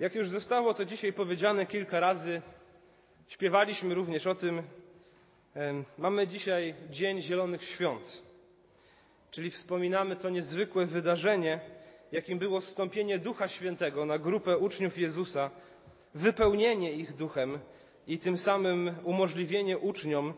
Jak 0.00 0.14
już 0.14 0.28
zostało 0.28 0.74
to 0.74 0.84
dzisiaj 0.84 1.12
powiedziane 1.12 1.66
kilka 1.66 2.00
razy, 2.00 2.42
śpiewaliśmy 3.28 3.94
również 3.94 4.26
o 4.26 4.34
tym, 4.34 4.62
mamy 5.98 6.26
dzisiaj 6.26 6.74
Dzień 6.90 7.20
Zielonych 7.22 7.62
Świąt, 7.64 8.22
czyli 9.30 9.50
wspominamy 9.50 10.16
to 10.16 10.30
niezwykłe 10.30 10.86
wydarzenie, 10.86 11.60
jakim 12.12 12.38
było 12.38 12.60
zstąpienie 12.60 13.18
Ducha 13.18 13.48
Świętego 13.48 14.06
na 14.06 14.18
grupę 14.18 14.58
uczniów 14.58 14.98
Jezusa, 14.98 15.50
wypełnienie 16.14 16.92
ich 16.92 17.16
duchem 17.16 17.58
i 18.06 18.18
tym 18.18 18.38
samym 18.38 18.94
umożliwienie 19.04 19.78
uczniom 19.78 20.34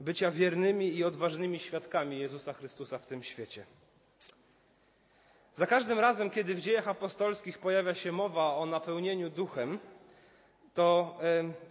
bycia 0.00 0.30
wiernymi 0.30 0.96
i 0.96 1.04
odważnymi 1.04 1.58
świadkami 1.58 2.18
Jezusa 2.18 2.52
Chrystusa 2.52 2.98
w 2.98 3.06
tym 3.06 3.22
świecie. 3.22 3.66
Za 5.56 5.66
każdym 5.66 5.98
razem, 5.98 6.30
kiedy 6.30 6.54
w 6.54 6.60
dziejach 6.60 6.88
apostolskich 6.88 7.58
pojawia 7.58 7.94
się 7.94 8.12
mowa 8.12 8.54
o 8.54 8.66
napełnieniu 8.66 9.30
duchem, 9.30 9.78
to 10.74 11.18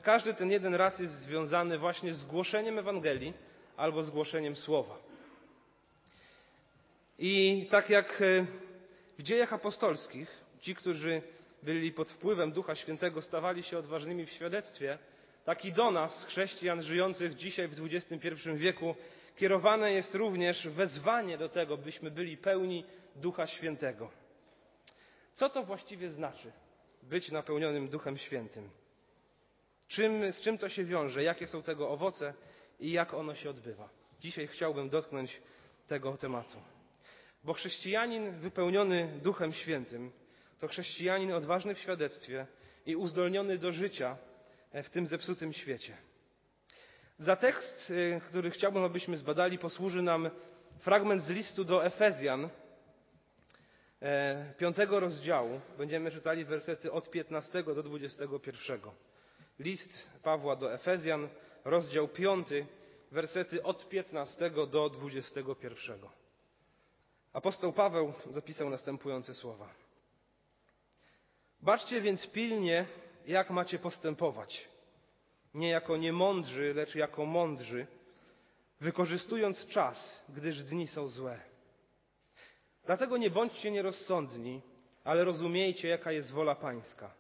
każdy 0.04 0.34
ten 0.34 0.52
jeden 0.52 0.76
raz 0.76 1.00
jest 1.00 1.14
związany 1.14 1.78
właśnie 1.78 2.14
z 2.14 2.26
głoszeniem 2.26 2.80
Ewangelii 2.80 3.34
albo 3.78 4.04
z 4.04 4.10
głoszeniem 4.10 4.56
Słowa. 4.56 4.98
I 7.20 7.68
tak 7.72 7.90
jak 7.90 8.24
w 9.20 9.24
dziejach 9.24 9.54
apostolskich 9.54 10.42
ci, 10.60 10.76
którzy 10.76 11.22
byli 11.64 11.92
pod 11.92 12.12
wpływem 12.12 12.52
Ducha 12.52 12.76
Świętego, 12.76 13.22
stawali 13.22 13.64
się 13.64 13.78
odważnymi 13.78 14.26
w 14.26 14.32
świadectwie, 14.32 14.98
tak 15.46 15.66
i 15.66 15.74
do 15.74 15.92
nas, 15.92 16.26
chrześcijan 16.26 16.82
żyjących 16.82 17.36
dzisiaj 17.36 17.68
w 17.68 17.86
XXI 17.86 18.28
wieku, 18.56 18.96
kierowane 19.38 19.94
jest 19.94 20.16
również 20.16 20.68
wezwanie 20.68 21.38
do 21.38 21.50
tego, 21.50 21.78
byśmy 21.78 22.12
byli 22.12 22.38
pełni 22.38 22.86
Ducha 23.16 23.48
Świętego. 23.48 24.10
Co 25.34 25.50
to 25.50 25.64
właściwie 25.64 26.10
znaczy 26.10 26.52
być 27.04 27.32
napełnionym 27.32 27.90
Duchem 27.90 28.18
Świętym? 28.18 28.70
Czym, 29.88 30.32
z 30.32 30.42
czym 30.42 30.58
to 30.58 30.70
się 30.70 30.84
wiąże? 30.86 31.24
Jakie 31.24 31.48
są 31.48 31.62
tego 31.64 31.90
owoce 31.90 32.34
i 32.80 32.92
jak 32.92 33.14
ono 33.14 33.36
się 33.36 33.50
odbywa? 33.50 33.90
Dzisiaj 34.20 34.48
chciałbym 34.48 34.90
dotknąć 34.90 35.42
tego 35.88 36.18
tematu. 36.18 36.58
Bo 37.44 37.54
chrześcijanin 37.54 38.32
wypełniony 38.32 39.20
Duchem 39.24 39.54
Świętym 39.54 40.12
to 40.60 40.68
chrześcijanin 40.68 41.34
odważny 41.34 41.76
w 41.76 41.80
świadectwie 41.80 42.48
i 42.86 42.96
uzdolniony 42.96 43.58
do 43.58 43.72
życia 43.72 44.18
w 44.74 44.90
tym 44.90 45.08
zepsutym 45.08 45.54
świecie. 45.54 45.98
Za 47.20 47.36
tekst, 47.36 47.90
y, 47.90 48.22
który 48.28 48.52
chciałbym, 48.52 48.84
abyśmy 48.84 49.18
zbadali, 49.18 49.58
posłuży 49.58 50.02
nam 50.02 50.30
fragment 50.80 51.24
z 51.24 51.30
listu 51.30 51.64
do 51.64 51.86
Efezjan, 51.86 52.46
e, 52.46 52.50
piątego 54.58 55.00
rozdziału. 55.00 55.62
Będziemy 55.78 56.12
czytali 56.12 56.46
wersety 56.46 56.92
od 56.92 57.12
15 57.12 57.64
do 57.64 57.84
21. 57.84 58.82
List 59.60 60.10
Pawła 60.24 60.56
do 60.56 60.74
Efezjan, 60.74 61.30
rozdział 61.66 62.08
5, 62.08 62.48
wersety 63.12 63.64
od 63.64 63.90
15 63.90 64.50
do 64.50 64.90
21. 64.90 66.00
Apostoł 67.34 67.74
Paweł 67.74 68.14
zapisał 68.30 68.70
następujące 68.70 69.34
słowa. 69.34 69.70
Baczcie 71.62 72.02
więc 72.02 72.28
pilnie, 72.28 72.86
jak 73.28 73.50
macie 73.50 73.80
postępować. 73.80 74.70
Nie 75.54 75.70
jako 75.70 75.98
niemądrzy, 75.98 76.74
lecz 76.74 76.96
jako 76.96 77.26
mądrzy, 77.26 77.88
wykorzystując 78.80 79.66
czas, 79.66 80.24
gdyż 80.30 80.64
dni 80.64 80.88
są 80.88 81.08
złe. 81.08 81.51
Dlatego 82.86 83.18
nie 83.18 83.30
bądźcie 83.30 83.72
nierozsądni, 83.72 84.62
ale 85.04 85.26
rozumiejcie, 85.26 85.88
jaka 85.88 86.12
jest 86.12 86.32
wola 86.32 86.56
Pańska. 86.56 87.14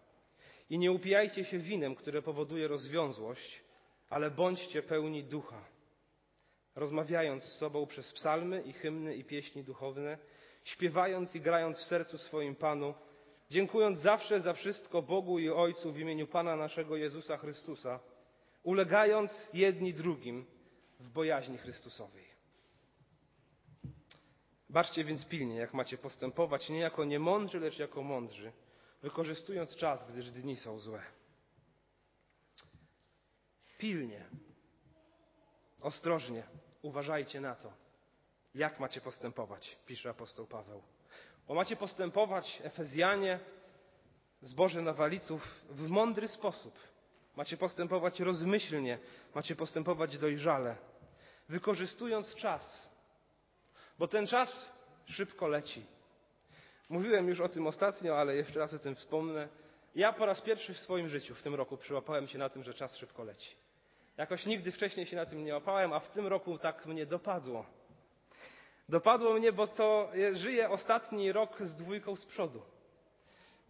I 0.70 0.78
nie 0.78 0.92
upijajcie 0.92 1.44
się 1.44 1.60
winem, 1.60 1.96
które 1.96 2.22
powoduje 2.22 2.68
rozwiązłość, 2.68 3.62
ale 4.10 4.32
bądźcie 4.32 4.84
pełni 4.84 5.24
ducha. 5.24 5.66
Rozmawiając 6.76 7.44
z 7.44 7.58
sobą 7.58 7.86
przez 7.86 8.14
psalmy 8.14 8.62
i 8.62 8.74
hymny 8.74 9.16
i 9.16 9.24
pieśni 9.24 9.64
duchowne, 9.64 10.18
śpiewając 10.64 11.36
i 11.36 11.42
grając 11.42 11.78
w 11.78 11.86
sercu 11.86 12.18
swoim 12.18 12.56
Panu, 12.56 12.94
dziękując 13.50 14.00
zawsze 14.00 14.40
za 14.40 14.54
wszystko 14.54 15.02
Bogu 15.02 15.40
i 15.40 15.50
Ojcu 15.50 15.92
w 15.92 16.00
imieniu 16.00 16.28
Pana 16.28 16.56
naszego 16.56 16.98
Jezusa 16.98 17.38
Chrystusa, 17.38 18.00
ulegając 18.64 19.50
jedni 19.54 19.94
drugim 19.94 20.46
w 21.00 21.10
bojaźni 21.10 21.58
Chrystusowej. 21.58 22.31
Baczcie 24.72 25.04
więc 25.04 25.26
pilnie, 25.26 25.56
jak 25.56 25.74
macie 25.74 25.98
postępować, 25.98 26.70
nie 26.70 26.80
jako 26.80 27.06
niemądrzy, 27.06 27.60
lecz 27.60 27.80
jako 27.80 28.04
mądrzy, 28.04 28.52
wykorzystując 29.02 29.76
czas, 29.76 30.12
gdyż 30.12 30.32
dni 30.32 30.56
są 30.56 30.80
złe. 30.80 31.04
Pilnie, 33.78 34.26
ostrożnie, 35.82 36.44
uważajcie 36.82 37.42
na 37.42 37.56
to, 37.56 37.74
jak 38.56 38.80
macie 38.80 39.02
postępować, 39.02 39.78
pisze 39.86 40.10
apostoł 40.10 40.48
Paweł. 40.48 40.82
Bo 41.48 41.54
macie 41.54 41.76
postępować, 41.76 42.62
Efezjanie, 42.64 43.40
zboże 44.42 44.82
nawaliców, 44.82 45.66
w 45.70 45.90
mądry 45.90 46.28
sposób. 46.28 46.80
Macie 47.36 47.58
postępować 47.58 48.20
rozmyślnie, 48.20 49.00
macie 49.36 49.56
postępować 49.56 50.18
dojrzale, 50.18 50.76
wykorzystując 51.50 52.36
czas, 52.36 52.91
bo 54.02 54.08
ten 54.08 54.28
czas 54.28 54.72
szybko 55.06 55.48
leci. 55.48 55.86
Mówiłem 56.90 57.28
już 57.28 57.40
o 57.40 57.50
tym 57.50 57.68
ostatnio, 57.68 58.20
ale 58.20 58.36
jeszcze 58.36 58.60
raz 58.60 58.74
o 58.74 58.80
tym 58.80 58.96
wspomnę. 58.96 59.48
Ja 59.96 60.14
po 60.14 60.26
raz 60.26 60.42
pierwszy 60.42 60.74
w 60.74 60.80
swoim 60.80 61.10
życiu 61.10 61.36
w 61.36 61.42
tym 61.42 61.56
roku 61.56 61.78
przyłapałem 61.78 62.28
się 62.28 62.38
na 62.38 62.50
tym, 62.50 62.64
że 62.64 62.74
czas 62.74 62.98
szybko 62.98 63.24
leci. 63.24 63.56
Jakoś 64.18 64.46
nigdy 64.46 64.72
wcześniej 64.72 65.06
się 65.06 65.16
na 65.16 65.26
tym 65.26 65.46
nie 65.46 65.54
łapałem, 65.54 65.94
a 65.94 66.00
w 66.00 66.10
tym 66.10 66.28
roku 66.28 66.58
tak 66.58 66.86
mnie 66.86 67.06
dopadło. 67.06 67.66
Dopadło 68.90 69.34
mnie, 69.34 69.52
bo 69.52 69.68
to 69.68 70.12
żyję 70.34 70.70
ostatni 70.70 71.32
rok 71.32 71.58
z 71.62 71.76
dwójką 71.76 72.16
z 72.16 72.26
przodu. 72.26 72.62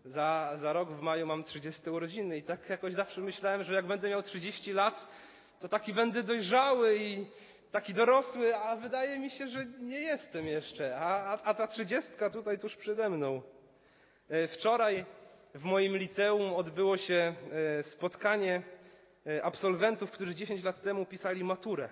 Za, 0.06 0.52
za 0.56 0.74
rok 0.74 0.90
w 0.90 1.02
maju 1.02 1.28
mam 1.28 1.44
30 1.44 1.90
urodziny 1.90 2.38
i 2.38 2.44
tak 2.44 2.70
jakoś 2.70 2.94
zawsze 2.94 3.22
myślałem, 3.22 3.64
że 3.64 3.74
jak 3.74 3.88
będę 3.88 4.10
miał 4.10 4.24
30 4.24 4.74
lat, 4.74 5.08
to 5.60 5.70
taki 5.70 5.94
będę 5.94 6.24
dojrzały 6.24 6.98
i 6.98 7.26
taki 7.72 7.94
dorosły, 7.94 8.56
a 8.56 8.76
wydaje 8.76 9.20
mi 9.20 9.30
się, 9.30 9.48
że 9.48 9.66
nie 9.66 10.00
jestem 10.00 10.48
jeszcze. 10.48 10.98
A, 10.98 11.34
a, 11.34 11.44
a 11.44 11.54
ta 11.54 11.68
trzydziestka 11.68 12.30
tutaj 12.30 12.60
tuż 12.60 12.76
przede 12.76 13.10
mną. 13.10 13.42
E, 14.30 14.48
wczoraj 14.48 15.06
w 15.56 15.64
moim 15.64 15.98
liceum 15.98 16.54
odbyło 16.54 16.98
się 16.98 17.36
e, 17.80 17.84
spotkanie 17.84 18.62
e, 19.28 19.44
absolwentów, 19.44 20.12
którzy 20.12 20.36
10 20.36 20.64
lat 20.64 20.82
temu 20.82 21.06
pisali 21.06 21.44
maturę. 21.44 21.90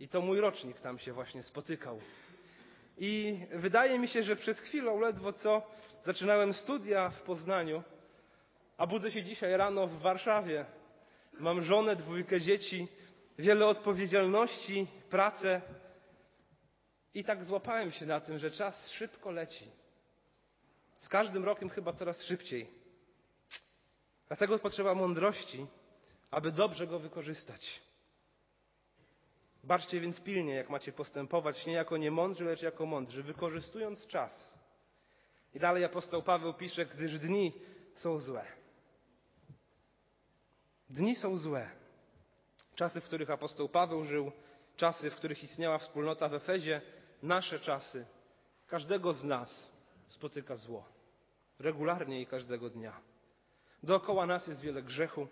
I 0.00 0.08
to 0.08 0.20
mój 0.20 0.40
rocznik 0.40 0.80
tam 0.80 0.98
się 0.98 1.12
właśnie 1.12 1.42
spotykał. 1.42 2.00
I 2.98 3.40
wydaje 3.52 3.98
mi 3.98 4.08
się, 4.08 4.22
że 4.22 4.36
przed 4.36 4.58
chwilą 4.58 5.00
ledwo 5.00 5.32
co 5.32 5.62
zaczynałem 6.04 6.54
studia 6.54 7.10
w 7.10 7.22
Poznaniu, 7.22 7.82
a 8.76 8.86
budzę 8.86 9.10
się 9.10 9.22
dzisiaj 9.22 9.56
rano 9.56 9.86
w 9.86 9.98
Warszawie. 9.98 10.64
Mam 11.32 11.62
żonę, 11.62 11.96
dwójkę 11.96 12.40
dzieci, 12.40 12.88
wiele 13.38 13.66
odpowiedzialności, 13.66 14.86
pracę. 15.10 15.60
I 17.14 17.24
tak 17.24 17.44
złapałem 17.44 17.92
się 17.92 18.06
na 18.06 18.20
tym, 18.20 18.38
że 18.38 18.50
czas 18.50 18.90
szybko 18.90 19.30
leci. 19.30 19.70
Z 20.96 21.08
każdym 21.08 21.44
rokiem 21.44 21.68
chyba 21.68 21.92
coraz 21.92 22.22
szybciej. 22.22 22.70
Dlatego 24.28 24.58
potrzeba 24.58 24.94
mądrości, 24.94 25.66
aby 26.30 26.52
dobrze 26.52 26.86
go 26.86 26.98
wykorzystać. 26.98 27.80
Baczcie 29.64 30.00
więc 30.00 30.20
pilnie, 30.20 30.54
jak 30.54 30.70
macie 30.70 30.92
postępować, 30.92 31.66
nie 31.66 31.72
jako 31.72 31.96
niemądrzy, 31.96 32.44
lecz 32.44 32.62
jako 32.62 32.86
mądrzy, 32.86 33.22
wykorzystując 33.22 34.06
czas. 34.06 34.54
I 35.54 35.58
dalej 35.58 35.84
apostoł 35.84 36.22
Paweł 36.22 36.54
pisze, 36.54 36.86
gdyż 36.86 37.18
dni 37.18 37.52
są 37.94 38.20
złe. 38.20 38.46
Dni 40.90 41.16
są 41.16 41.38
złe. 41.38 41.70
Czasy, 42.78 43.00
w 43.00 43.04
których 43.04 43.30
apostoł 43.30 43.68
Paweł 43.68 44.04
żył, 44.04 44.32
czasy, 44.76 45.10
w 45.10 45.16
których 45.16 45.42
istniała 45.42 45.78
wspólnota 45.78 46.28
w 46.28 46.34
Efezie, 46.34 46.80
nasze 47.22 47.58
czasy, 47.58 48.06
każdego 48.66 49.12
z 49.12 49.24
nas 49.24 49.70
spotyka 50.08 50.56
zło. 50.56 50.84
Regularnie 51.58 52.20
i 52.20 52.26
każdego 52.26 52.70
dnia. 52.70 53.00
Dookoła 53.82 54.26
nas 54.26 54.46
jest 54.46 54.60
wiele 54.60 54.82
grzechu, 54.82 55.28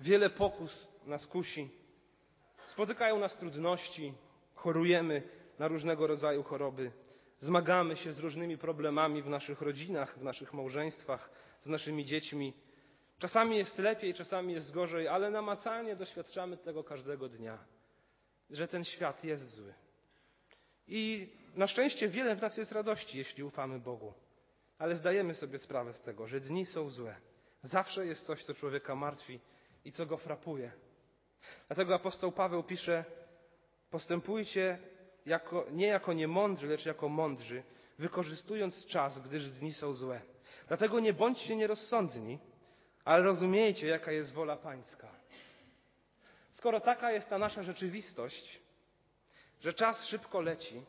wiele 0.00 0.30
pokus 0.30 0.88
nas 1.06 1.26
kusi, 1.26 1.70
Spotykają 2.68 3.18
nas 3.18 3.38
trudności, 3.38 4.14
chorujemy 4.54 5.22
na 5.58 5.68
różnego 5.68 6.06
rodzaju 6.06 6.42
choroby, 6.42 6.92
zmagamy 7.38 7.96
się 7.96 8.12
z 8.12 8.18
różnymi 8.18 8.58
problemami 8.58 9.22
w 9.22 9.28
naszych 9.28 9.60
rodzinach, 9.60 10.18
w 10.18 10.22
naszych 10.22 10.52
małżeństwach, 10.52 11.30
z 11.60 11.66
naszymi 11.66 12.04
dziećmi. 12.04 12.52
Czasami 13.20 13.56
jest 13.56 13.78
lepiej, 13.78 14.14
czasami 14.14 14.52
jest 14.52 14.70
gorzej, 14.70 15.08
ale 15.08 15.30
namacalnie 15.30 15.96
doświadczamy 15.96 16.56
tego 16.56 16.84
każdego 16.84 17.28
dnia, 17.28 17.58
że 18.50 18.68
ten 18.68 18.84
świat 18.84 19.24
jest 19.24 19.50
zły. 19.50 19.74
I 20.88 21.28
na 21.54 21.66
szczęście 21.66 22.08
wiele 22.08 22.36
w 22.36 22.42
nas 22.42 22.56
jest 22.56 22.72
radości, 22.72 23.18
jeśli 23.18 23.44
ufamy 23.44 23.78
Bogu, 23.80 24.14
ale 24.78 24.94
zdajemy 24.94 25.34
sobie 25.34 25.58
sprawę 25.58 25.92
z 25.92 26.02
tego, 26.02 26.26
że 26.26 26.40
dni 26.40 26.66
są 26.66 26.90
złe. 26.90 27.16
Zawsze 27.62 28.06
jest 28.06 28.26
coś, 28.26 28.44
co 28.44 28.54
człowieka 28.54 28.94
martwi 28.94 29.40
i 29.84 29.92
co 29.92 30.06
go 30.06 30.16
frapuje. 30.16 30.72
Dlatego 31.66 31.94
apostoł 31.94 32.32
Paweł 32.32 32.62
pisze: 32.62 33.04
Postępujcie 33.90 34.78
jako, 35.26 35.66
nie 35.72 35.86
jako 35.86 36.12
niemądrzy, 36.12 36.66
lecz 36.66 36.86
jako 36.86 37.08
mądrzy, 37.08 37.62
wykorzystując 37.98 38.86
czas, 38.86 39.18
gdyż 39.18 39.50
dni 39.50 39.72
są 39.72 39.92
złe. 39.92 40.20
Dlatego 40.68 41.00
nie 41.00 41.12
bądźcie 41.12 41.56
nierozsądni, 41.56 42.38
ale 43.04 43.22
rozumiejcie, 43.22 43.86
jaka 43.86 44.12
jest 44.12 44.32
wola 44.32 44.56
Pańska. 44.56 45.08
Skoro 46.52 46.80
taka 46.80 47.12
jest 47.12 47.28
ta 47.28 47.38
nasza 47.38 47.62
rzeczywistość, 47.62 48.60
że 49.60 49.72
czas 49.72 50.06
szybko 50.06 50.40
leci, 50.40 50.82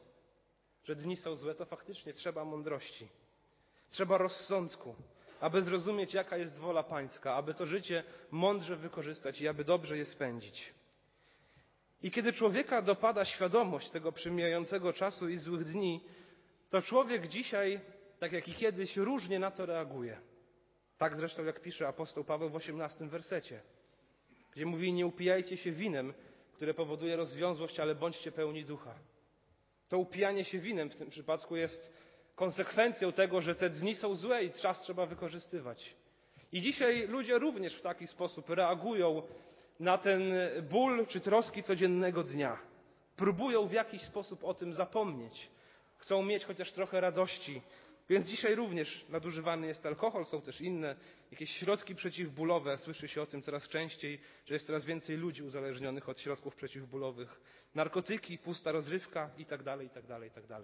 że 0.83 0.95
dni 0.95 1.15
są 1.15 1.35
złe, 1.35 1.55
to 1.55 1.65
faktycznie 1.65 2.13
trzeba 2.13 2.45
mądrości, 2.45 3.07
trzeba 3.89 4.17
rozsądku, 4.17 4.95
aby 5.39 5.61
zrozumieć, 5.61 6.13
jaka 6.13 6.37
jest 6.37 6.57
wola 6.57 6.83
Pańska, 6.83 7.35
aby 7.35 7.53
to 7.53 7.65
życie 7.65 8.03
mądrze 8.31 8.75
wykorzystać 8.75 9.41
i 9.41 9.47
aby 9.47 9.63
dobrze 9.63 9.97
je 9.97 10.05
spędzić. 10.05 10.73
I 12.03 12.11
kiedy 12.11 12.33
człowieka 12.33 12.81
dopada 12.81 13.25
świadomość 13.25 13.89
tego 13.89 14.11
przemijającego 14.11 14.93
czasu 14.93 15.29
i 15.29 15.37
złych 15.37 15.63
dni, 15.63 16.03
to 16.69 16.81
człowiek 16.81 17.27
dzisiaj, 17.27 17.79
tak 18.19 18.31
jak 18.31 18.47
i 18.47 18.53
kiedyś, 18.53 18.97
różnie 18.97 19.39
na 19.39 19.51
to 19.51 19.65
reaguje. 19.65 20.30
Tak 21.01 21.15
zresztą, 21.15 21.43
jak 21.43 21.59
pisze 21.59 21.87
apostoł 21.87 22.23
Paweł 22.23 22.49
w 22.49 22.55
osiemnastym 22.55 23.09
wersecie, 23.09 23.61
gdzie 24.51 24.65
mówi: 24.65 24.93
Nie 24.93 25.05
upijajcie 25.05 25.57
się 25.57 25.71
winem, 25.71 26.13
które 26.53 26.73
powoduje 26.73 27.15
rozwiązłość, 27.15 27.79
ale 27.79 27.95
bądźcie 27.95 28.31
pełni 28.31 28.65
ducha. 28.65 28.95
To 29.89 29.97
upijanie 29.97 30.45
się 30.45 30.59
winem 30.59 30.89
w 30.89 30.95
tym 30.95 31.09
przypadku 31.09 31.55
jest 31.55 31.93
konsekwencją 32.35 33.11
tego, 33.11 33.41
że 33.41 33.55
te 33.55 33.69
dni 33.69 33.95
są 33.95 34.15
złe 34.15 34.43
i 34.43 34.51
czas 34.51 34.81
trzeba 34.81 35.05
wykorzystywać. 35.05 35.95
I 36.51 36.61
dzisiaj 36.61 37.07
ludzie 37.07 37.39
również 37.39 37.75
w 37.75 37.81
taki 37.81 38.07
sposób 38.07 38.49
reagują 38.49 39.21
na 39.79 39.97
ten 39.97 40.33
ból 40.69 41.07
czy 41.07 41.19
troski 41.19 41.63
codziennego 41.63 42.23
dnia. 42.23 42.57
Próbują 43.15 43.67
w 43.67 43.71
jakiś 43.71 44.01
sposób 44.01 44.43
o 44.43 44.53
tym 44.53 44.73
zapomnieć. 44.73 45.49
Chcą 45.97 46.23
mieć 46.23 46.45
chociaż 46.45 46.71
trochę 46.71 47.01
radości. 47.01 47.61
Więc 48.11 48.27
dzisiaj 48.27 48.55
również 48.55 49.05
nadużywany 49.09 49.67
jest 49.67 49.85
alkohol, 49.85 50.25
są 50.25 50.41
też 50.41 50.61
inne 50.61 50.95
jakieś 51.31 51.51
środki 51.51 51.95
przeciwbólowe. 51.95 52.77
Słyszy 52.77 53.07
się 53.07 53.21
o 53.21 53.25
tym 53.25 53.41
coraz 53.41 53.67
częściej, 53.67 54.19
że 54.45 54.53
jest 54.53 54.67
coraz 54.67 54.85
więcej 54.85 55.17
ludzi 55.17 55.43
uzależnionych 55.43 56.09
od 56.09 56.19
środków 56.19 56.55
przeciwbólowych. 56.55 57.41
Narkotyki, 57.75 58.37
pusta 58.37 58.71
rozrywka 58.71 59.29
itd., 59.37 59.77
itd., 59.83 60.19
itd. 60.23 60.61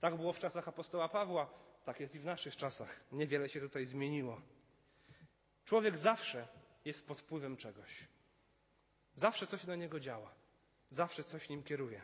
Tak 0.00 0.16
było 0.16 0.32
w 0.32 0.38
czasach 0.38 0.68
apostoła 0.68 1.08
Pawła, 1.08 1.50
tak 1.84 2.00
jest 2.00 2.14
i 2.14 2.18
w 2.18 2.24
naszych 2.24 2.56
czasach. 2.56 3.00
Niewiele 3.12 3.48
się 3.48 3.60
tutaj 3.60 3.84
zmieniło. 3.84 4.40
Człowiek 5.64 5.98
zawsze 5.98 6.48
jest 6.84 7.06
pod 7.06 7.20
wpływem 7.20 7.56
czegoś. 7.56 8.08
Zawsze 9.14 9.46
coś 9.46 9.64
na 9.64 9.76
niego 9.76 10.00
działa. 10.00 10.34
Zawsze 10.90 11.24
coś 11.24 11.48
nim 11.48 11.62
kieruje. 11.62 12.02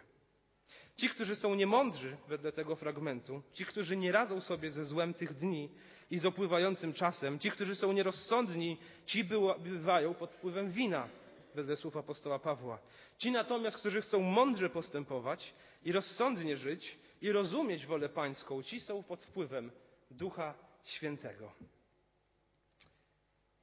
Ci, 0.97 1.09
którzy 1.09 1.37
są 1.37 1.55
niemądrzy 1.55 2.17
wedle 2.29 2.53
tego 2.53 2.77
fragmentu, 2.77 3.43
ci, 3.53 3.65
którzy 3.67 3.97
nie 3.97 4.13
radzą 4.13 4.41
sobie 4.41 4.71
ze 4.71 4.85
złem 4.85 5.15
tych 5.15 5.35
dni 5.35 5.71
i 6.11 6.19
z 6.19 6.27
opływającym 6.27 6.93
czasem, 6.93 7.39
ci, 7.39 7.51
którzy 7.51 7.75
są 7.77 7.93
nierozsądni, 7.93 8.79
ci 9.07 9.25
bywają 9.59 10.15
pod 10.15 10.33
wpływem 10.35 10.71
wina, 10.71 11.09
wedle 11.55 11.77
słów 11.77 11.97
apostoła 11.97 12.39
Pawła. 12.39 12.79
Ci 13.19 13.31
natomiast, 13.31 13.77
którzy 13.77 14.03
chcą 14.03 14.21
mądrze 14.21 14.71
postępować 14.71 15.55
i 15.85 15.93
rozsądnie 15.93 16.57
żyć 16.57 16.99
i 17.23 17.33
rozumieć 17.33 17.87
wolę 17.87 18.09
pańską, 18.09 18.63
ci 18.63 18.81
są 18.81 19.03
pod 19.03 19.23
wpływem 19.23 19.71
Ducha 20.11 20.55
Świętego. 20.85 21.53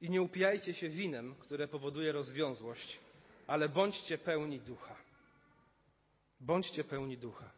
I 0.00 0.10
nie 0.10 0.22
upijajcie 0.22 0.74
się 0.74 0.88
winem, 0.88 1.34
które 1.34 1.68
powoduje 1.68 2.12
rozwiązłość, 2.12 2.98
ale 3.46 3.68
bądźcie 3.68 4.18
pełni 4.18 4.60
ducha. 4.60 5.03
Bądźcie 6.44 6.84
pełni 6.84 7.18
ducha. 7.18 7.50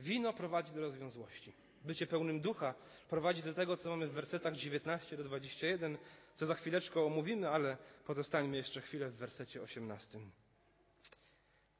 Wino 0.00 0.32
prowadzi 0.32 0.72
do 0.72 0.80
rozwiązłości. 0.80 1.52
Bycie 1.84 2.06
pełnym 2.06 2.40
ducha 2.40 2.74
prowadzi 3.08 3.42
do 3.42 3.54
tego, 3.54 3.76
co 3.76 3.90
mamy 3.90 4.06
w 4.06 4.12
wersetach 4.12 4.54
19 4.54 5.16
do 5.16 5.24
21, 5.24 5.98
co 6.34 6.46
za 6.46 6.54
chwileczkę 6.54 7.00
omówimy, 7.00 7.50
ale 7.50 7.76
pozostańmy 8.06 8.56
jeszcze 8.56 8.80
chwilę 8.80 9.08
w 9.08 9.16
wersecie 9.16 9.62
18. 9.62 10.18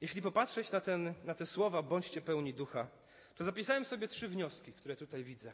Jeśli 0.00 0.22
popatrzeć 0.22 0.72
na, 0.72 0.80
ten, 0.80 1.14
na 1.24 1.34
te 1.34 1.46
słowa, 1.46 1.82
bądźcie 1.82 2.20
pełni 2.20 2.54
ducha, 2.54 2.88
to 3.34 3.44
zapisałem 3.44 3.84
sobie 3.84 4.08
trzy 4.08 4.28
wnioski, 4.28 4.72
które 4.72 4.96
tutaj 4.96 5.24
widzę. 5.24 5.52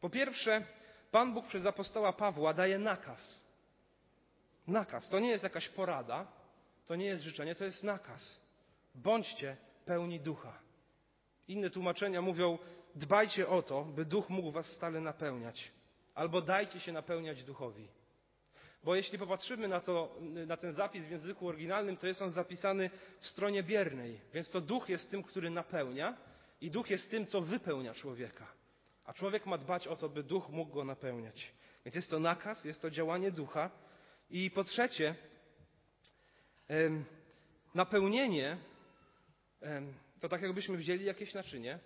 Po 0.00 0.10
pierwsze, 0.10 0.66
Pan 1.10 1.34
Bóg 1.34 1.46
przez 1.46 1.66
apostoła 1.66 2.12
Pawła 2.12 2.54
daje 2.54 2.78
nakaz. 2.78 3.42
Nakaz. 4.66 5.08
To 5.08 5.18
nie 5.18 5.28
jest 5.28 5.44
jakaś 5.44 5.68
porada, 5.68 6.26
to 6.86 6.96
nie 6.96 7.06
jest 7.06 7.22
życzenie, 7.22 7.54
to 7.54 7.64
jest 7.64 7.82
nakaz. 7.82 8.40
Bądźcie 8.94 9.56
pełni 9.84 10.20
ducha. 10.20 10.58
Inne 11.48 11.70
tłumaczenia 11.70 12.22
mówią: 12.22 12.58
dbajcie 12.94 13.48
o 13.48 13.62
to, 13.62 13.84
by 13.84 14.04
duch 14.04 14.30
mógł 14.30 14.50
was 14.50 14.66
stale 14.66 15.00
napełniać, 15.00 15.72
albo 16.14 16.40
dajcie 16.40 16.80
się 16.80 16.92
napełniać 16.92 17.44
duchowi. 17.44 17.88
Bo 18.84 18.94
jeśli 18.94 19.18
popatrzymy 19.18 19.68
na, 19.68 19.80
to, 19.80 20.16
na 20.46 20.56
ten 20.56 20.72
zapis 20.72 21.06
w 21.06 21.10
języku 21.10 21.48
oryginalnym, 21.48 21.96
to 21.96 22.06
jest 22.06 22.22
on 22.22 22.30
zapisany 22.30 22.90
w 23.20 23.26
stronie 23.26 23.62
biernej, 23.62 24.20
więc 24.34 24.50
to 24.50 24.60
duch 24.60 24.88
jest 24.88 25.10
tym, 25.10 25.22
który 25.22 25.50
napełnia 25.50 26.16
i 26.60 26.70
duch 26.70 26.90
jest 26.90 27.10
tym, 27.10 27.26
co 27.26 27.40
wypełnia 27.40 27.94
człowieka. 27.94 28.46
A 29.04 29.12
człowiek 29.12 29.46
ma 29.46 29.58
dbać 29.58 29.86
o 29.86 29.96
to, 29.96 30.08
by 30.08 30.22
duch 30.22 30.48
mógł 30.48 30.72
go 30.72 30.84
napełniać. 30.84 31.52
Więc 31.84 31.94
jest 31.94 32.10
to 32.10 32.18
nakaz, 32.18 32.64
jest 32.64 32.82
to 32.82 32.90
działanie 32.90 33.30
ducha. 33.30 33.70
I 34.30 34.50
po 34.50 34.64
trzecie, 34.64 35.14
napełnienie 37.74 38.58
to 40.20 40.28
tak 40.28 40.42
jakbyśmy 40.42 40.76
wzięli 40.76 41.04
jakieś 41.04 41.34
naczynie, 41.34 41.78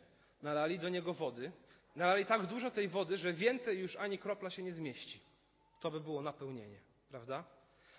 nalali 0.42 0.78
do 0.78 0.88
niego 0.88 1.14
wody, 1.14 1.52
nalali 1.96 2.26
tak 2.26 2.46
dużo 2.46 2.70
tej 2.70 2.88
wody, 2.88 3.16
że 3.16 3.32
więcej 3.32 3.78
już 3.78 3.96
ani 3.96 4.18
kropla 4.18 4.50
się 4.50 4.62
nie 4.62 4.72
zmieści. 4.72 5.20
To 5.80 5.90
by 5.90 6.00
było 6.00 6.22
napełnienie, 6.22 6.78
prawda? 7.10 7.44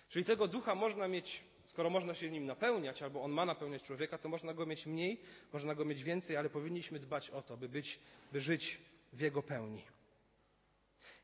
Czyli 0.08 0.24
tego 0.24 0.48
ducha 0.48 0.74
można 0.74 1.08
mieć, 1.08 1.44
skoro 1.66 1.90
można 1.90 2.14
się 2.14 2.30
nim 2.30 2.46
napełniać, 2.46 3.02
albo 3.02 3.22
on 3.22 3.30
ma 3.30 3.44
napełniać 3.44 3.82
człowieka, 3.82 4.18
to 4.18 4.28
można 4.28 4.54
go 4.54 4.66
mieć 4.66 4.86
mniej, 4.86 5.20
można 5.52 5.74
go 5.74 5.84
mieć 5.84 6.04
więcej, 6.04 6.36
ale 6.36 6.50
powinniśmy 6.50 6.98
dbać 6.98 7.30
o 7.30 7.42
to, 7.42 7.56
by, 7.56 7.68
być, 7.68 7.98
by 8.32 8.40
żyć 8.40 8.78
w 9.12 9.20
jego 9.20 9.42
pełni. 9.42 9.84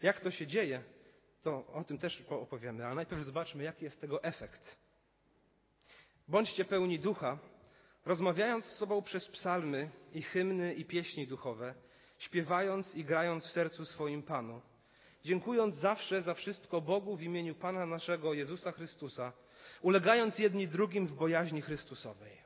Jak 0.02 0.20
to 0.20 0.30
się 0.30 0.46
dzieje, 0.46 0.82
to 1.42 1.66
o 1.66 1.84
tym 1.84 1.98
też 1.98 2.22
opowiemy, 2.28 2.86
ale 2.86 2.94
najpierw 2.94 3.22
zobaczmy, 3.22 3.64
jaki 3.64 3.84
jest 3.84 4.00
tego 4.00 4.22
efekt. 4.22 4.76
Bądźcie 6.28 6.64
pełni 6.64 6.98
ducha, 6.98 7.38
rozmawiając 8.04 8.64
z 8.64 8.76
sobą 8.76 9.02
przez 9.02 9.28
psalmy 9.28 9.90
i 10.12 10.22
hymny 10.22 10.74
i 10.74 10.84
pieśni 10.84 11.26
duchowe, 11.26 11.74
śpiewając 12.18 12.94
i 12.94 13.04
grając 13.04 13.46
w 13.46 13.50
sercu 13.50 13.84
swoim 13.84 14.22
Panu, 14.22 14.60
dziękując 15.24 15.74
zawsze 15.74 16.22
za 16.22 16.34
wszystko 16.34 16.80
Bogu 16.80 17.16
w 17.16 17.22
imieniu 17.22 17.54
Pana 17.54 17.86
naszego 17.86 18.34
Jezusa 18.34 18.72
Chrystusa, 18.72 19.32
ulegając 19.82 20.38
jedni 20.38 20.68
drugim 20.68 21.06
w 21.06 21.12
bojaźni 21.12 21.62
Chrystusowej. 21.62 22.44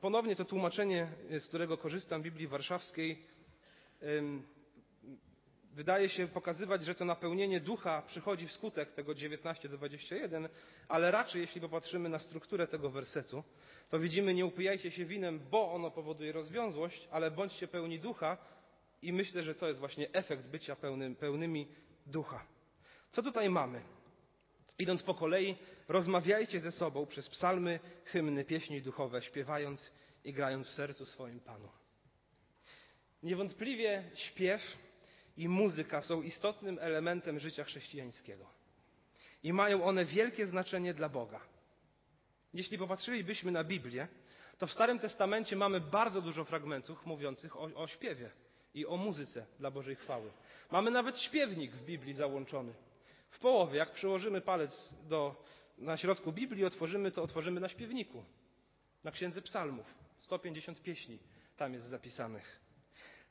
Ponownie 0.00 0.36
to 0.36 0.44
tłumaczenie, 0.44 1.08
z 1.30 1.46
którego 1.46 1.78
korzystam, 1.78 2.22
Biblii 2.22 2.48
Warszawskiej, 2.48 3.26
wydaje 5.74 6.08
się 6.08 6.28
pokazywać, 6.28 6.84
że 6.84 6.94
to 6.94 7.04
napełnienie 7.04 7.60
ducha 7.60 8.02
przychodzi 8.02 8.48
wskutek 8.48 8.92
tego 8.92 9.14
19 9.14 9.68
do 9.68 9.76
21, 9.76 10.48
ale 10.88 11.10
raczej 11.10 11.40
jeśli 11.40 11.60
popatrzymy 11.60 12.08
na 12.08 12.18
strukturę 12.18 12.66
tego 12.66 12.90
wersetu, 12.90 13.44
to 13.88 13.98
widzimy 13.98 14.34
nie 14.34 14.46
upijajcie 14.46 14.90
się 14.90 15.04
winem, 15.04 15.40
bo 15.50 15.72
ono 15.72 15.90
powoduje 15.90 16.32
rozwiązłość, 16.32 17.08
ale 17.10 17.30
bądźcie 17.30 17.68
pełni 17.68 18.00
ducha 18.00 18.36
i 19.02 19.12
myślę, 19.12 19.42
że 19.42 19.54
to 19.54 19.68
jest 19.68 19.80
właśnie 19.80 20.12
efekt 20.12 20.48
bycia 20.48 20.76
pełnym, 20.76 21.16
pełnymi 21.16 21.68
ducha. 22.06 22.46
Co 23.10 23.22
tutaj 23.22 23.50
mamy? 23.50 23.82
Idąc 24.78 25.02
po 25.02 25.14
kolei, 25.14 25.56
rozmawiajcie 25.88 26.60
ze 26.60 26.72
sobą 26.72 27.06
przez 27.06 27.28
psalmy, 27.28 27.80
hymny, 28.04 28.44
pieśni 28.44 28.82
duchowe, 28.82 29.22
śpiewając 29.22 29.92
i 30.24 30.32
grając 30.32 30.68
w 30.68 30.74
sercu 30.74 31.06
swoim 31.06 31.40
Panu. 31.40 31.68
Niewątpliwie 33.22 34.04
śpiew 34.14 34.76
i 35.36 35.48
muzyka 35.48 36.00
są 36.02 36.22
istotnym 36.22 36.78
elementem 36.80 37.38
życia 37.40 37.64
chrześcijańskiego. 37.64 38.46
I 39.42 39.52
mają 39.52 39.84
one 39.84 40.04
wielkie 40.04 40.46
znaczenie 40.46 40.94
dla 40.94 41.08
Boga. 41.08 41.40
Jeśli 42.54 42.78
popatrzylibyśmy 42.78 43.52
na 43.52 43.64
Biblię, 43.64 44.08
to 44.58 44.66
w 44.66 44.72
Starym 44.72 44.98
Testamencie 44.98 45.56
mamy 45.56 45.80
bardzo 45.80 46.22
dużo 46.22 46.44
fragmentów 46.44 47.06
mówiących 47.06 47.56
o, 47.56 47.62
o 47.74 47.86
śpiewie 47.86 48.30
i 48.74 48.86
o 48.86 48.96
muzyce 48.96 49.46
dla 49.58 49.70
Bożej 49.70 49.96
chwały. 49.96 50.30
Mamy 50.70 50.90
nawet 50.90 51.18
śpiewnik 51.18 51.72
w 51.72 51.84
Biblii 51.84 52.14
załączony. 52.14 52.72
W 53.30 53.38
połowie, 53.38 53.78
jak 53.78 53.92
przyłożymy 53.92 54.40
palec 54.40 54.94
do, 55.08 55.44
na 55.78 55.96
środku 55.96 56.32
Biblii, 56.32 56.64
otworzymy 56.64 57.10
to, 57.10 57.22
otworzymy 57.22 57.60
na 57.60 57.68
śpiewniku, 57.68 58.24
na 59.04 59.10
Księdze 59.10 59.42
Psalmów. 59.42 59.86
150 60.18 60.82
pieśni 60.82 61.18
tam 61.56 61.74
jest 61.74 61.86
zapisanych. 61.86 62.63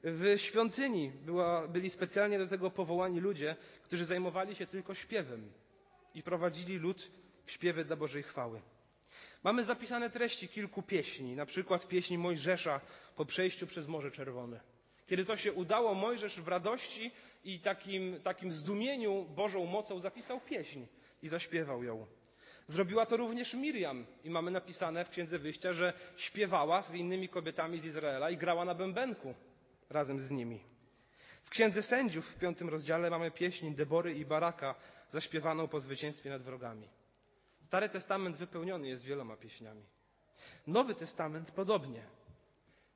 W 0.04 0.36
świątyni 0.38 1.12
była, 1.26 1.68
byli 1.68 1.90
specjalnie 1.90 2.40
do 2.40 2.48
tego 2.48 2.72
powołani 2.72 3.20
ludzie, 3.20 3.56
którzy 3.84 4.06
zajmowali 4.06 4.56
się 4.56 4.68
tylko 4.68 4.96
śpiewem 4.96 5.52
i 6.16 6.24
prowadzili 6.24 6.78
lud 6.78 7.12
w 7.46 7.52
śpiewy 7.52 7.86
dla 7.86 7.96
Bożej 7.96 8.24
chwały. 8.24 8.62
Mamy 9.44 9.64
zapisane 9.64 10.10
treści 10.10 10.48
kilku 10.48 10.82
pieśni, 10.82 11.36
na 11.36 11.46
przykład 11.46 11.88
pieśni 11.88 12.18
Mojżesza 12.18 12.82
po 13.16 13.26
przejściu 13.26 13.68
przez 13.68 13.88
Morze 13.88 14.12
Czerwone. 14.12 14.60
Kiedy 15.08 15.26
to 15.26 15.38
się 15.38 15.54
udało, 15.54 15.94
Mojżesz 15.94 16.42
w 16.42 16.48
radości 16.48 17.12
i 17.44 17.60
takim, 17.60 18.20
takim 18.24 18.52
zdumieniu 18.52 19.26
Bożą 19.36 19.66
mocą 19.66 20.00
zapisał 20.00 20.40
pieśń 20.42 20.86
i 21.22 21.28
zaśpiewał 21.28 21.84
ją. 21.84 22.06
Zrobiła 22.68 23.06
to 23.06 23.18
również 23.18 23.54
Miriam 23.54 24.06
i 24.24 24.30
mamy 24.30 24.52
napisane 24.52 25.06
w 25.06 25.10
Księdze 25.10 25.40
Wyjścia, 25.40 25.74
że 25.74 25.94
śpiewała 26.18 26.82
z 26.82 26.94
innymi 26.94 27.30
kobietami 27.30 27.80
z 27.80 27.86
Izraela 27.86 28.30
i 28.30 28.38
grała 28.38 28.66
na 28.66 28.76
bębenku 28.76 29.34
razem 29.94 30.22
z 30.22 30.32
nimi. 30.32 30.60
W 31.44 31.50
Księdze 31.50 31.84
Sędziów 31.84 32.26
w 32.26 32.40
piątym 32.40 32.70
rozdziale 32.70 33.10
mamy 33.10 33.32
pieśń 33.32 33.74
Debory 33.74 34.14
i 34.14 34.26
Baraka 34.26 34.76
zaśpiewaną 35.12 35.68
po 35.68 35.80
zwycięstwie 35.80 36.30
nad 36.30 36.42
wrogami. 36.42 36.90
Stary 37.68 37.90
Testament 37.90 38.38
wypełniony 38.38 38.88
jest 38.88 39.04
wieloma 39.04 39.38
pieśniami. 39.38 39.84
Nowy 40.68 40.96
Testament 40.96 41.52
podobnie. 41.52 42.04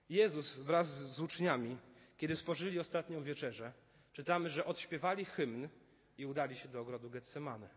Jezus 0.09 0.59
wraz 0.59 0.87
z 0.87 1.19
uczniami, 1.19 1.77
kiedy 2.17 2.35
spożyli 2.35 2.79
ostatnią 2.79 3.23
wieczerzę, 3.23 3.73
czytamy, 4.13 4.49
że 4.49 4.65
odśpiewali 4.65 5.25
hymn 5.25 5.69
i 6.17 6.25
udali 6.25 6.55
się 6.55 6.69
do 6.69 6.81
ogrodu 6.81 7.09
Getsemane. 7.09 7.69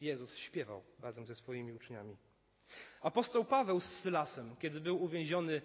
Jezus 0.00 0.36
śpiewał 0.36 0.82
razem 1.00 1.26
ze 1.26 1.34
swoimi 1.34 1.72
uczniami. 1.72 2.16
Apostoł 3.00 3.44
Paweł 3.44 3.80
z 3.80 3.86
Sylasem, 3.86 4.56
kiedy 4.56 4.80
był 4.80 5.02
uwięziony 5.02 5.62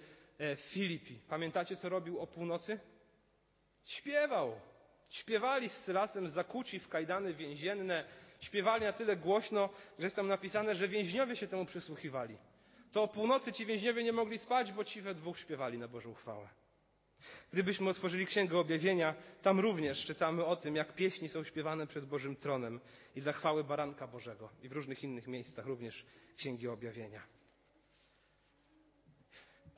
Filipi, 0.57 1.19
pamiętacie 1.29 1.75
co 1.75 1.89
robił 1.89 2.19
o 2.19 2.27
północy? 2.27 2.79
Śpiewał. 3.85 4.59
Śpiewali 5.09 5.69
z 5.69 5.73
Sylasem 5.73 6.29
zakuci 6.29 6.79
w 6.79 6.87
kajdany 6.89 7.33
więzienne, 7.33 8.05
śpiewali 8.39 8.83
na 8.83 8.93
tyle 8.93 9.15
głośno, 9.15 9.69
że 9.99 10.05
jest 10.05 10.15
tam 10.15 10.27
napisane, 10.27 10.75
że 10.75 10.87
więźniowie 10.87 11.35
się 11.35 11.47
temu 11.47 11.65
przysłuchiwali. 11.65 12.37
To 12.91 13.03
o 13.03 13.07
północy 13.07 13.53
ci 13.53 13.65
więźniowie 13.65 14.03
nie 14.03 14.13
mogli 14.13 14.37
spać, 14.37 14.71
bo 14.71 14.83
ci 14.83 15.01
we 15.01 15.15
dwóch 15.15 15.39
śpiewali 15.39 15.77
na 15.77 15.87
Bożą 15.87 16.13
chwałę. 16.13 16.49
Gdybyśmy 17.53 17.89
otworzyli 17.89 18.25
Księgę 18.25 18.59
Objawienia, 18.59 19.15
tam 19.41 19.59
również 19.59 20.05
czytamy 20.05 20.45
o 20.45 20.55
tym, 20.55 20.75
jak 20.75 20.93
pieśni 20.93 21.29
są 21.29 21.43
śpiewane 21.43 21.87
przed 21.87 22.05
Bożym 22.05 22.35
tronem 22.35 22.79
i 23.15 23.21
dla 23.21 23.33
chwały 23.33 23.63
Baranka 23.63 24.07
Bożego 24.07 24.49
i 24.63 24.69
w 24.69 24.71
różnych 24.71 25.03
innych 25.03 25.27
miejscach 25.27 25.65
również 25.65 26.05
Księgi 26.37 26.67
Objawienia. 26.67 27.36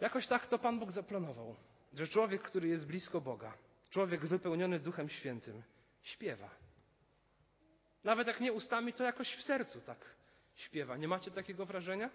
Jakoś 0.02 0.28
tak 0.28 0.48
to 0.48 0.60
Pan 0.60 0.80
Bóg 0.80 0.92
zaplanował, 0.92 1.56
że 1.94 2.08
człowiek, 2.08 2.42
który 2.42 2.68
jest 2.68 2.88
blisko 2.88 3.22
Boga, 3.22 3.54
człowiek 3.90 4.26
wypełniony 4.26 4.80
Duchem 4.80 5.10
Świętym, 5.10 5.64
śpiewa. 6.04 6.50
Nawet 8.04 8.28
jak 8.28 8.40
nie 8.40 8.54
ustami, 8.54 8.94
to 8.94 9.04
jakoś 9.04 9.36
w 9.36 9.44
sercu 9.44 9.82
tak 9.82 9.98
śpiewa. 10.56 10.98
Nie 10.98 11.08
macie 11.08 11.32
takiego 11.32 11.66
wrażenia? 11.66 12.10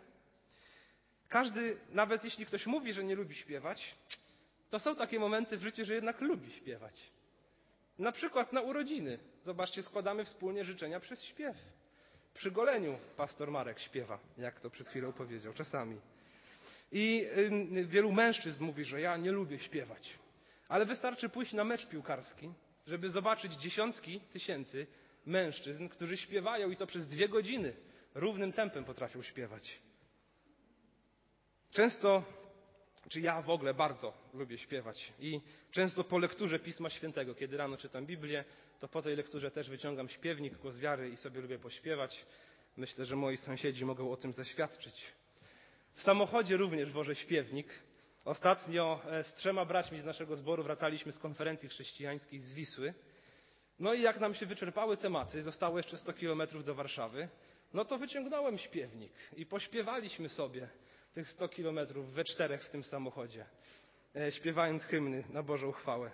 Każdy, 1.29 1.77
nawet 1.91 2.25
jeśli 2.25 2.47
ktoś 2.47 2.67
mówi, 2.67 2.93
że 2.93 3.05
nie 3.05 3.15
lubi 3.15 3.35
śpiewać, 3.35 3.95
to 4.71 4.79
są 4.79 4.97
takie 4.97 5.19
momenty 5.19 5.57
w 5.59 5.63
życiu, 5.63 5.85
że 5.85 5.95
jednak 5.95 6.21
lubi 6.21 6.53
śpiewać. 6.53 7.11
Na 7.99 8.13
przykład 8.13 8.53
na 8.53 8.61
urodziny. 8.61 9.19
Zobaczcie, 9.43 9.83
składamy 9.83 10.25
wspólnie 10.25 10.65
życzenia 10.65 11.01
przez 11.01 11.23
śpiew. 11.23 11.57
Przy 12.35 12.51
goleniu 12.51 12.99
pastor 13.17 13.51
Marek 13.51 13.81
śpiewa, 13.81 14.19
jak 14.39 14.61
to 14.61 14.71
przed 14.71 14.89
chwilą 14.89 15.13
powiedział, 15.13 15.53
czasami. 15.53 16.01
I 16.97 17.29
wielu 17.85 18.13
mężczyzn 18.13 18.65
mówi, 18.65 18.85
że 18.85 19.01
ja 19.01 19.17
nie 19.17 19.33
lubię 19.33 19.59
śpiewać. 19.59 20.19
Ale 20.69 20.87
wystarczy 20.87 21.29
pójść 21.29 21.53
na 21.53 21.65
mecz 21.65 21.87
piłkarski, 21.87 22.53
żeby 22.87 23.11
zobaczyć 23.11 23.53
dziesiątki 23.53 24.21
tysięcy 24.21 24.87
mężczyzn, 25.27 25.89
którzy 25.89 26.17
śpiewają 26.17 26.71
i 26.71 26.77
to 26.77 26.87
przez 26.87 27.09
dwie 27.09 27.29
godziny 27.29 27.75
równym 28.15 28.53
tempem 28.53 28.85
potrafią 28.85 29.23
śpiewać. 29.23 29.79
Często 31.71 32.25
czy 33.09 33.21
ja 33.21 33.43
w 33.43 33.51
ogóle 33.51 33.75
bardzo 33.75 34.13
lubię 34.35 34.59
śpiewać 34.59 35.13
i 35.21 35.41
często 35.71 36.05
po 36.05 36.19
lekturze 36.19 36.59
Pisma 36.59 36.91
Świętego, 36.91 37.35
kiedy 37.35 37.57
rano 37.57 37.77
czytam 37.77 38.07
Biblię, 38.07 38.45
to 38.79 38.89
po 38.89 39.03
tej 39.03 39.17
lekturze 39.17 39.51
też 39.51 39.71
wyciągam 39.71 40.09
śpiewnik, 40.09 40.57
głos 40.59 40.79
wiary 40.79 41.11
i 41.11 41.17
sobie 41.17 41.41
lubię 41.41 41.59
pośpiewać. 41.59 42.27
Myślę, 42.77 43.05
że 43.05 43.17
moi 43.17 43.37
sąsiedzi 43.37 43.85
mogą 43.85 44.13
o 44.13 44.17
tym 44.17 44.33
zaświadczyć. 44.33 45.13
W 45.95 46.03
samochodzie 46.03 46.57
również 46.57 46.93
wożę 46.93 47.15
śpiewnik. 47.15 47.69
Ostatnio 48.25 49.01
e, 49.11 49.25
z 49.25 49.35
trzema 49.35 49.65
braćmi 49.65 50.01
z 50.01 50.05
naszego 50.05 50.37
zboru 50.37 50.63
wracaliśmy 50.63 51.13
z 51.13 51.19
konferencji 51.19 51.69
chrześcijańskiej 51.69 52.41
z 52.41 52.53
Wisły. 52.53 52.95
No 53.79 53.95
i 53.95 54.03
jak 54.03 54.21
nam 54.21 54.35
się 54.35 54.47
wyczerpały 54.47 54.97
tematy, 54.97 55.43
zostało 55.43 55.77
jeszcze 55.77 55.99
100 55.99 56.13
kilometrów 56.13 56.65
do 56.65 56.75
Warszawy, 56.75 57.29
no 57.75 57.85
to 57.85 57.99
wyciągnąłem 57.99 58.59
śpiewnik 58.59 59.13
i 59.37 59.47
pośpiewaliśmy 59.47 60.29
sobie 60.29 60.69
tych 61.15 61.29
100 61.29 61.49
kilometrów 61.49 62.13
we 62.13 62.25
czterech 62.25 62.65
w 62.65 62.71
tym 62.71 62.85
samochodzie, 62.85 63.47
e, 64.17 64.33
śpiewając 64.33 64.83
hymny 64.83 65.25
na 65.33 65.43
Bożą 65.43 65.73
chwałę. 65.73 66.11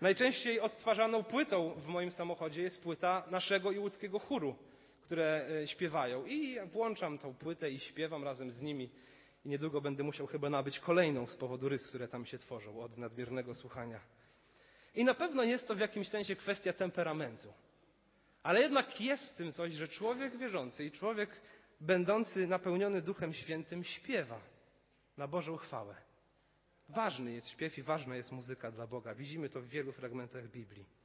Najczęściej 0.00 0.60
odtwarzaną 0.60 1.24
płytą 1.24 1.74
w 1.76 1.86
moim 1.86 2.12
samochodzie 2.12 2.62
jest 2.62 2.82
płyta 2.82 3.24
naszego 3.30 3.72
i 3.72 3.78
łódzkiego 3.78 4.18
chóru, 4.18 4.56
które 5.10 5.46
e, 5.62 5.68
śpiewają. 5.68 6.26
I 6.26 6.60
włączam 6.72 7.18
tą 7.18 7.34
płytę 7.34 7.70
i 7.70 7.78
śpiewam 7.78 8.24
razem 8.24 8.50
z 8.50 8.62
nimi. 8.62 8.90
I 9.44 9.48
niedługo 9.48 9.80
będę 9.80 10.02
musiał 10.02 10.26
chyba 10.26 10.50
nabyć 10.50 10.78
kolejną 10.78 11.26
z 11.26 11.36
powodu 11.36 11.68
rys, 11.68 11.86
które 11.86 12.08
tam 12.08 12.26
się 12.26 12.38
tworzą 12.38 12.80
od 12.80 12.98
nadmiernego 12.98 13.54
słuchania. 13.54 14.00
I 14.94 15.04
na 15.04 15.14
pewno 15.14 15.42
jest 15.42 15.68
to 15.68 15.74
w 15.74 15.78
jakimś 15.78 16.08
sensie 16.08 16.36
kwestia 16.36 16.72
temperamentu. 16.72 17.52
Ale 18.42 18.60
jednak 18.60 19.00
jest 19.00 19.32
w 19.32 19.36
tym 19.36 19.52
coś, 19.52 19.72
że 19.72 19.88
człowiek 19.88 20.36
wierzący 20.36 20.84
i 20.84 20.90
człowiek 20.90 21.30
będący 21.80 22.46
napełniony 22.46 23.02
Duchem 23.02 23.34
Świętym 23.34 23.84
śpiewa 23.84 24.40
na 25.16 25.28
Bożą 25.28 25.56
chwałę. 25.56 25.96
Ważny 26.88 27.32
jest 27.32 27.48
śpiew 27.48 27.78
i 27.78 27.82
ważna 27.82 28.16
jest 28.16 28.32
muzyka 28.32 28.70
dla 28.70 28.86
Boga. 28.86 29.14
Widzimy 29.14 29.48
to 29.48 29.60
w 29.60 29.68
wielu 29.68 29.92
fragmentach 29.92 30.48
Biblii. 30.50 30.99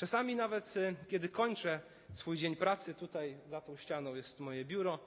Czasami 0.00 0.36
nawet, 0.36 0.76
e, 0.76 0.94
kiedy 1.08 1.28
kończę 1.28 1.80
swój 2.14 2.36
dzień 2.36 2.56
pracy, 2.56 2.94
tutaj 2.94 3.38
za 3.46 3.60
tą 3.60 3.76
ścianą 3.76 4.14
jest 4.14 4.40
moje 4.40 4.64
biuro 4.64 4.98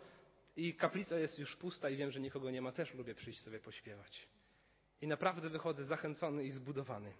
i 0.55 0.73
kaplica 0.73 1.19
jest 1.19 1.39
już 1.39 1.55
pusta 1.55 1.89
i 1.89 1.95
wiem, 1.95 2.11
że 2.11 2.19
nikogo 2.19 2.51
nie 2.51 2.61
ma, 2.61 2.71
też 2.71 2.93
lubię 2.93 3.15
przyjść 3.15 3.39
sobie 3.39 3.59
pośpiewać. 3.59 4.27
I 5.01 5.07
naprawdę 5.07 5.49
wychodzę 5.49 5.85
zachęcony 5.85 6.43
i 6.43 6.51
zbudowany. 6.51 7.13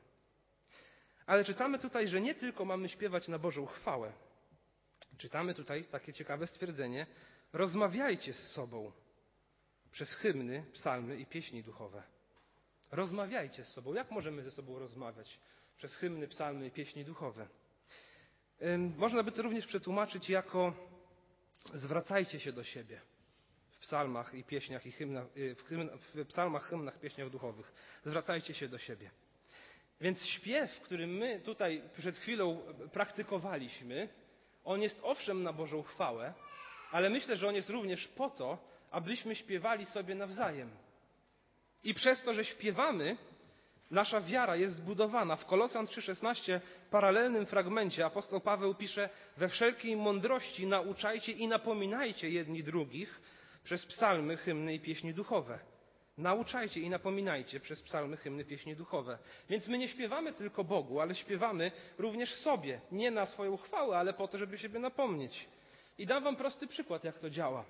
Ale 1.26 1.44
czytamy 1.44 1.80
tutaj, 1.80 2.08
że 2.08 2.22
nie 2.22 2.36
tylko 2.36 2.66
mamy 2.66 2.90
śpiewać 2.90 3.28
na 3.28 3.40
Bożą 3.40 3.66
chwałę. 3.66 4.14
Czytamy 5.18 5.54
tutaj 5.54 5.84
takie 5.84 6.14
ciekawe 6.14 6.48
stwierdzenie, 6.48 7.08
Rozmawiajcie 7.54 8.34
z 8.34 8.52
sobą 8.52 8.92
przez 9.92 10.14
hymny, 10.14 10.66
psalmy 10.74 11.18
i 11.18 11.26
pieśni 11.26 11.64
duchowe. 11.64 12.04
Rozmawiajcie 12.92 13.66
z 13.66 13.68
sobą. 13.68 13.94
Jak 13.94 14.12
możemy 14.12 14.44
ze 14.44 14.52
sobą 14.52 14.80
rozmawiać? 14.80 15.40
Przez 15.78 15.96
hymny, 15.96 16.28
psalmy 16.28 16.68
i 16.68 16.72
pieśni 16.72 17.06
duchowe. 17.06 17.48
Można 18.98 19.24
by 19.24 19.32
to 19.32 19.42
również 19.42 19.68
przetłumaczyć 19.68 20.30
jako 20.30 20.74
zwracajcie 21.74 22.40
się 22.40 22.52
do 22.52 22.64
siebie 22.64 23.02
w 23.72 23.80
psalmach 23.80 24.34
i 24.34 24.44
pieśniach 24.44 24.86
i 24.86 24.92
hymnach, 24.92 25.26
y, 25.38 25.56
w, 25.56 25.64
hymn, 25.64 25.90
w 25.98 26.26
psalmach, 26.28 26.64
hymnach, 26.64 27.00
pieśniach 27.00 27.30
duchowych. 27.30 27.74
Zwracajcie 28.06 28.54
się 28.54 28.68
do 28.68 28.78
siebie. 28.78 29.12
Więc 30.02 30.26
śpiew, 30.26 30.80
który 30.82 31.08
my 31.08 31.40
tutaj 31.40 31.82
przed 31.98 32.18
chwilą 32.18 32.62
praktykowaliśmy, 32.94 34.10
on 34.64 34.82
jest 34.82 35.00
owszem 35.04 35.44
na 35.44 35.54
Bożą 35.54 35.84
chwałę, 35.84 36.34
ale 36.92 37.10
myślę, 37.10 37.36
że 37.36 37.48
on 37.48 37.56
jest 37.56 37.70
również 37.70 38.08
po 38.08 38.30
to, 38.30 38.58
abyśmy 38.92 39.36
śpiewali 39.36 39.86
sobie 39.86 40.16
nawzajem. 40.16 40.70
I 41.84 41.94
przez 41.94 42.22
to, 42.22 42.34
że 42.34 42.46
śpiewamy, 42.46 43.18
nasza 43.94 44.22
wiara 44.22 44.56
jest 44.56 44.76
zbudowana. 44.76 45.36
W 45.36 45.46
Kolosan 45.46 45.86
3,16 45.86 46.60
paralelnym 46.92 47.46
fragmencie 47.46 48.06
apostoł 48.06 48.40
Paweł 48.40 48.76
pisze: 48.76 49.10
We 49.38 49.50
wszelkiej 49.50 49.96
mądrości 49.96 50.68
nauczajcie 50.68 51.32
i 51.32 51.48
napominajcie 51.48 52.30
jedni 52.30 52.64
drugich 52.64 53.22
przez 53.64 53.86
psalmy, 53.86 54.38
hymny 54.38 54.74
i 54.74 54.80
pieśni 54.80 55.14
duchowe. 55.14 55.60
Nauczajcie 56.18 56.82
i 56.82 56.90
napominajcie 56.90 57.60
przez 57.60 57.82
psalmy, 57.82 58.18
hymny, 58.18 58.46
pieśni 58.46 58.76
duchowe. 58.76 59.18
Więc 59.50 59.68
my 59.68 59.78
nie 59.78 59.88
śpiewamy 59.88 60.34
tylko 60.34 60.64
Bogu, 60.64 61.00
ale 61.00 61.16
śpiewamy 61.16 61.72
również 61.98 62.36
sobie. 62.36 62.82
Nie 62.92 63.12
na 63.12 63.26
swoją 63.26 63.58
chwałę, 63.58 63.98
ale 63.98 64.14
po 64.14 64.28
to, 64.28 64.38
żeby 64.38 64.58
siebie 64.58 64.80
napomnieć. 64.80 65.48
I 65.98 66.06
dam 66.06 66.24
wam 66.24 66.36
prosty 66.36 66.68
przykład, 66.68 67.04
jak 67.04 67.20
to 67.20 67.30
działa. 67.30 67.66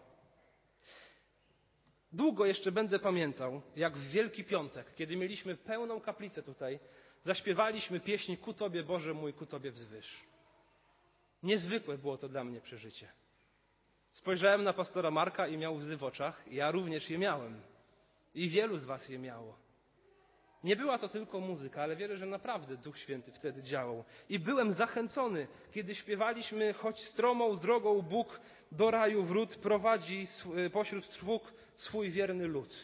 Długo 2.14 2.46
jeszcze 2.46 2.72
będę 2.72 3.00
pamiętał, 3.00 3.62
jak 3.76 3.98
w 3.98 4.12
Wielki 4.12 4.44
Piątek, 4.44 4.96
kiedy 4.96 5.16
mieliśmy 5.16 5.58
pełną 5.58 6.02
kaplicę 6.02 6.44
tutaj, 6.44 6.80
zaśpiewaliśmy 7.24 8.00
pieśń 8.00 8.36
Ku 8.36 8.54
Tobie 8.54 8.84
Boże 8.84 9.14
mój, 9.14 9.34
ku 9.34 9.46
Tobie 9.46 9.72
wzwyż. 9.72 10.24
Niezwykłe 11.44 11.98
było 11.98 12.18
to 12.18 12.30
dla 12.30 12.44
mnie 12.44 12.62
przeżycie. 12.62 13.08
Spojrzałem 14.12 14.64
na 14.64 14.74
pastora 14.74 15.12
Marka 15.12 15.48
i 15.48 15.58
miał 15.58 15.76
łzy 15.76 15.98
w 15.98 16.04
oczach. 16.04 16.44
Ja 16.48 16.72
również 16.72 17.10
je 17.10 17.18
miałem. 17.18 17.62
I 18.36 18.50
wielu 18.50 18.78
z 18.78 18.86
Was 18.86 19.10
je 19.10 19.20
miało. 19.20 19.58
Nie 20.64 20.76
była 20.76 20.98
to 20.98 21.08
tylko 21.08 21.40
muzyka, 21.40 21.84
ale 21.84 21.96
wierzę, 21.96 22.18
że 22.18 22.26
naprawdę 22.26 22.78
Duch 22.78 22.98
Święty 22.98 23.32
wtedy 23.32 23.64
działał. 23.64 24.04
I 24.30 24.40
byłem 24.40 24.72
zachęcony, 24.72 25.48
kiedy 25.72 25.96
śpiewaliśmy, 25.96 26.74
choć 26.74 27.00
stromą 27.00 27.58
drogą 27.58 28.02
Bóg 28.02 28.40
do 28.74 28.92
raju 28.92 29.24
wrót 29.24 29.56
prowadzi 29.56 30.28
pośród 30.72 31.10
trwóg 31.10 31.54
swój 31.76 32.12
wierny 32.12 32.48
lud. 32.48 32.76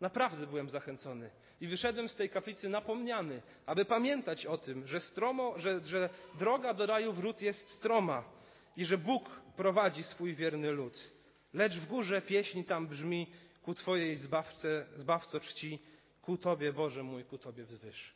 Naprawdę 0.00 0.46
byłem 0.46 0.70
zachęcony. 0.70 1.30
I 1.60 1.66
wyszedłem 1.66 2.08
z 2.08 2.14
tej 2.14 2.30
kaplicy 2.30 2.68
napomniany, 2.68 3.42
aby 3.66 3.84
pamiętać 3.84 4.46
o 4.46 4.58
tym, 4.58 4.86
że, 4.86 5.00
stromo, 5.00 5.58
że, 5.58 5.80
że 5.84 6.10
droga 6.38 6.74
do 6.74 6.86
raju 6.86 7.12
wrót 7.12 7.42
jest 7.42 7.68
stroma 7.68 8.24
i 8.76 8.84
że 8.84 8.98
Bóg 8.98 9.30
prowadzi 9.56 10.02
swój 10.02 10.34
wierny 10.34 10.70
lud. 10.70 11.12
Lecz 11.54 11.74
w 11.74 11.86
górze 11.86 12.22
pieśni 12.22 12.64
tam 12.64 12.86
brzmi 12.86 13.26
ku 13.62 13.74
Twojej 13.74 14.16
zbawce, 14.16 14.86
zbawco 14.96 15.40
czci, 15.40 15.78
ku 16.22 16.36
Tobie, 16.36 16.72
Boże 16.72 17.02
mój, 17.02 17.24
ku 17.24 17.38
Tobie 17.38 17.64
wzwyż. 17.64 18.14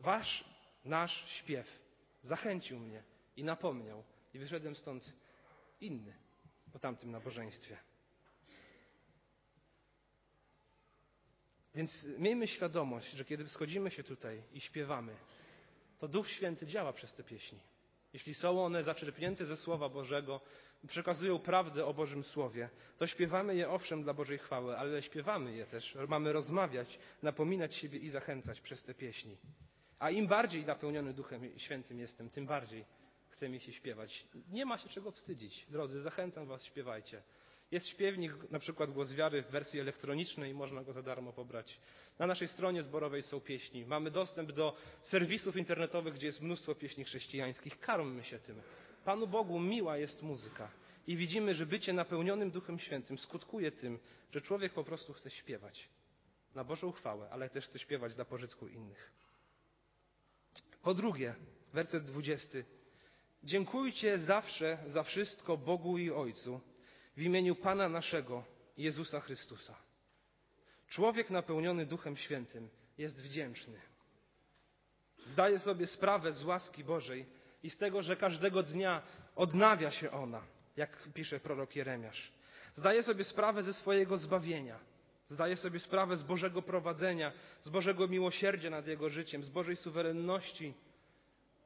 Wasz, 0.00 0.44
nasz 0.84 1.30
śpiew 1.30 1.66
zachęcił 2.22 2.78
mnie 2.78 3.02
i 3.36 3.44
napomniał 3.44 4.04
i 4.34 4.38
wyszedłem 4.38 4.76
stąd 4.76 5.12
inny 5.80 6.14
po 6.72 6.78
tamtym 6.78 7.10
nabożeństwie. 7.10 7.76
Więc 11.74 12.06
miejmy 12.18 12.48
świadomość, 12.48 13.10
że 13.10 13.24
kiedy 13.24 13.48
schodzimy 13.48 13.90
się 13.90 14.02
tutaj 14.02 14.42
i 14.52 14.60
śpiewamy, 14.60 15.16
to 15.98 16.08
Duch 16.08 16.28
Święty 16.28 16.66
działa 16.66 16.92
przez 16.92 17.14
te 17.14 17.24
pieśni. 17.24 17.60
Jeśli 18.12 18.34
są 18.34 18.64
one 18.64 18.84
zaczerpnięte 18.84 19.46
ze 19.46 19.56
Słowa 19.56 19.88
Bożego, 19.88 20.40
przekazują 20.88 21.38
prawdę 21.38 21.86
o 21.86 21.94
Bożym 21.94 22.24
Słowie, 22.24 22.68
to 22.96 23.06
śpiewamy 23.06 23.56
je 23.56 23.70
owszem 23.70 24.02
dla 24.02 24.14
Bożej 24.14 24.38
chwały, 24.38 24.78
ale 24.78 25.02
śpiewamy 25.02 25.52
je 25.52 25.66
też, 25.66 25.96
mamy 26.08 26.32
rozmawiać, 26.32 26.98
napominać 27.22 27.74
siebie 27.74 27.98
i 27.98 28.10
zachęcać 28.10 28.60
przez 28.60 28.82
te 28.82 28.94
pieśni. 28.94 29.36
A 29.98 30.10
im 30.10 30.26
bardziej 30.26 30.64
napełniony 30.64 31.12
Duchem 31.12 31.58
Świętym 31.58 31.98
jestem, 31.98 32.30
tym 32.30 32.46
bardziej 32.46 32.84
chce 33.36 33.48
mi 33.48 33.60
się 33.60 33.72
śpiewać. 33.72 34.26
Nie 34.50 34.66
ma 34.66 34.78
się 34.78 34.88
czego 34.88 35.10
wstydzić. 35.10 35.66
Drodzy, 35.68 36.00
zachęcam 36.00 36.46
Was, 36.46 36.64
śpiewajcie. 36.64 37.22
Jest 37.70 37.86
śpiewnik, 37.86 38.50
na 38.50 38.58
przykład 38.58 38.90
Głos 38.90 39.12
Wiary 39.12 39.42
w 39.42 39.50
wersji 39.50 39.80
elektronicznej, 39.80 40.54
można 40.54 40.84
go 40.84 40.92
za 40.92 41.02
darmo 41.02 41.32
pobrać. 41.32 41.80
Na 42.18 42.26
naszej 42.26 42.48
stronie 42.48 42.82
zborowej 42.82 43.22
są 43.22 43.40
pieśni. 43.40 43.86
Mamy 43.86 44.10
dostęp 44.10 44.52
do 44.52 44.76
serwisów 45.02 45.56
internetowych, 45.56 46.14
gdzie 46.14 46.26
jest 46.26 46.40
mnóstwo 46.40 46.74
pieśni 46.74 47.04
chrześcijańskich. 47.04 47.80
Karmmy 47.80 48.24
się 48.24 48.38
tym. 48.38 48.62
Panu 49.04 49.26
Bogu 49.26 49.60
miła 49.60 49.96
jest 49.96 50.22
muzyka. 50.22 50.70
I 51.06 51.16
widzimy, 51.16 51.54
że 51.54 51.66
bycie 51.66 51.92
napełnionym 51.92 52.50
Duchem 52.50 52.78
Świętym 52.78 53.18
skutkuje 53.18 53.72
tym, 53.72 53.98
że 54.32 54.40
człowiek 54.40 54.72
po 54.72 54.84
prostu 54.84 55.12
chce 55.12 55.30
śpiewać 55.30 55.88
na 56.54 56.64
Bożą 56.64 56.92
chwałę, 56.92 57.28
ale 57.30 57.50
też 57.50 57.64
chce 57.64 57.78
śpiewać 57.78 58.14
dla 58.14 58.24
pożytku 58.24 58.68
innych. 58.68 59.12
Po 60.82 60.94
drugie, 60.94 61.34
werset 61.72 62.04
dwudziesty. 62.04 62.64
Dziękujcie 63.46 64.18
zawsze 64.18 64.78
za 64.86 65.02
wszystko 65.02 65.56
Bogu 65.56 65.98
i 65.98 66.10
Ojcu 66.10 66.60
w 67.16 67.22
imieniu 67.22 67.54
Pana 67.54 67.88
naszego, 67.88 68.44
Jezusa 68.76 69.20
Chrystusa. 69.20 69.74
Człowiek 70.88 71.30
napełniony 71.30 71.86
Duchem 71.86 72.16
Świętym 72.16 72.68
jest 72.98 73.22
wdzięczny. 73.22 73.80
Zdaje 75.26 75.58
sobie 75.58 75.86
sprawę 75.86 76.32
z 76.32 76.44
łaski 76.44 76.84
Bożej 76.84 77.26
i 77.62 77.70
z 77.70 77.76
tego, 77.76 78.02
że 78.02 78.16
każdego 78.16 78.62
dnia 78.62 79.02
odnawia 79.36 79.90
się 79.90 80.10
ona, 80.10 80.42
jak 80.76 81.08
pisze 81.14 81.40
prorok 81.40 81.76
Jeremiasz. 81.76 82.32
Zdaje 82.74 83.02
sobie 83.02 83.24
sprawę 83.24 83.62
ze 83.62 83.74
swojego 83.74 84.18
zbawienia. 84.18 84.78
Zdaje 85.28 85.56
sobie 85.56 85.80
sprawę 85.80 86.16
z 86.16 86.22
Bożego 86.22 86.62
prowadzenia, 86.62 87.32
z 87.62 87.68
Bożego 87.68 88.08
miłosierdzia 88.08 88.70
nad 88.70 88.86
jego 88.86 89.10
życiem, 89.10 89.44
z 89.44 89.48
Bożej 89.48 89.76
suwerenności. 89.76 90.74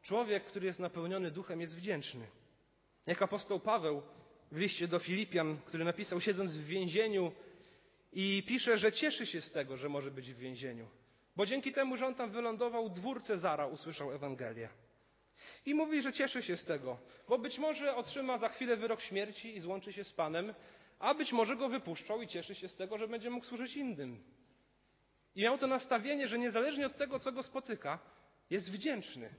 Człowiek, 0.02 0.44
który 0.44 0.66
jest 0.66 0.78
napełniony 0.78 1.30
duchem, 1.30 1.60
jest 1.60 1.76
wdzięczny. 1.76 2.26
Jak 3.06 3.22
apostoł 3.22 3.60
Paweł 3.60 4.02
w 4.52 4.58
liście 4.58 4.88
do 4.88 4.98
Filipian, 4.98 5.58
który 5.66 5.84
napisał 5.84 6.20
siedząc 6.20 6.52
w 6.52 6.64
więzieniu 6.64 7.32
i 8.12 8.42
pisze, 8.48 8.78
że 8.78 8.92
cieszy 8.92 9.26
się 9.26 9.40
z 9.40 9.50
tego, 9.50 9.76
że 9.76 9.88
może 9.88 10.10
być 10.10 10.32
w 10.32 10.38
więzieniu. 10.38 10.88
Bo 11.36 11.46
dzięki 11.46 11.72
temu, 11.72 11.96
że 11.96 12.06
on 12.06 12.14
tam 12.14 12.30
wylądował, 12.30 12.88
dwór 12.88 13.22
Cezara 13.22 13.66
usłyszał 13.66 14.12
Ewangelię. 14.12 14.68
I 15.66 15.74
mówi, 15.74 16.02
że 16.02 16.12
cieszy 16.12 16.42
się 16.42 16.56
z 16.56 16.64
tego, 16.64 16.98
bo 17.28 17.38
być 17.38 17.58
może 17.58 17.96
otrzyma 17.96 18.38
za 18.38 18.48
chwilę 18.48 18.76
wyrok 18.76 19.00
śmierci 19.00 19.56
i 19.56 19.60
złączy 19.60 19.92
się 19.92 20.04
z 20.04 20.12
Panem, 20.12 20.54
a 20.98 21.14
być 21.14 21.32
może 21.32 21.56
go 21.56 21.68
wypuszczą 21.68 22.20
i 22.20 22.26
cieszy 22.26 22.54
się 22.54 22.68
z 22.68 22.76
tego, 22.76 22.98
że 22.98 23.08
będzie 23.08 23.30
mógł 23.30 23.46
służyć 23.46 23.76
innym. 23.76 24.24
I 25.34 25.42
miał 25.42 25.58
to 25.58 25.66
nastawienie, 25.66 26.28
że 26.28 26.38
niezależnie 26.38 26.86
od 26.86 26.96
tego, 26.96 27.18
co 27.18 27.32
go 27.32 27.42
spotyka, 27.42 27.98
jest 28.50 28.70
wdzięczny. 28.70 29.34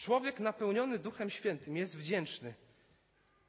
Człowiek 0.00 0.40
napełniony 0.40 0.98
Duchem 0.98 1.30
Świętym 1.30 1.76
jest 1.76 1.96
wdzięczny. 1.96 2.54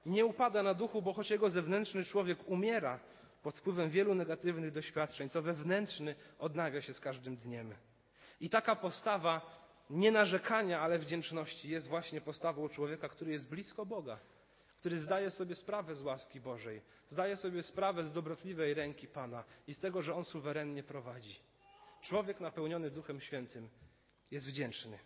Nie 0.05 0.25
upada 0.25 0.63
na 0.63 0.73
duchu, 0.73 1.01
bo 1.01 1.13
choć 1.13 1.29
jego 1.29 1.49
zewnętrzny 1.49 2.05
człowiek 2.05 2.49
umiera 2.49 2.99
pod 3.43 3.57
wpływem 3.57 3.89
wielu 3.89 4.15
negatywnych 4.15 4.71
doświadczeń, 4.71 5.29
to 5.29 5.41
wewnętrzny 5.41 6.15
odnawia 6.39 6.81
się 6.81 6.93
z 6.93 6.99
każdym 6.99 7.35
dniem. 7.35 7.75
I 8.39 8.49
taka 8.49 8.75
postawa 8.75 9.61
nie 9.89 10.11
narzekania, 10.11 10.81
ale 10.81 10.99
wdzięczności 10.99 11.69
jest 11.69 11.87
właśnie 11.87 12.21
postawą 12.21 12.69
człowieka, 12.69 13.09
który 13.09 13.31
jest 13.31 13.49
blisko 13.49 13.85
Boga, 13.85 14.19
który 14.79 14.99
zdaje 14.99 15.29
sobie 15.29 15.55
sprawę 15.55 15.95
z 15.95 16.01
łaski 16.01 16.41
Bożej, 16.41 16.81
zdaje 17.07 17.37
sobie 17.37 17.63
sprawę 17.63 18.03
z 18.03 18.13
dobrotliwej 18.13 18.73
ręki 18.73 19.07
Pana 19.07 19.43
i 19.67 19.73
z 19.73 19.79
tego, 19.79 20.01
że 20.01 20.15
On 20.15 20.25
suwerennie 20.25 20.83
prowadzi. 20.83 21.39
Człowiek 22.01 22.39
napełniony 22.39 22.91
Duchem 22.91 23.21
Świętym 23.21 23.69
jest 24.31 24.47
wdzięczny. 24.47 24.99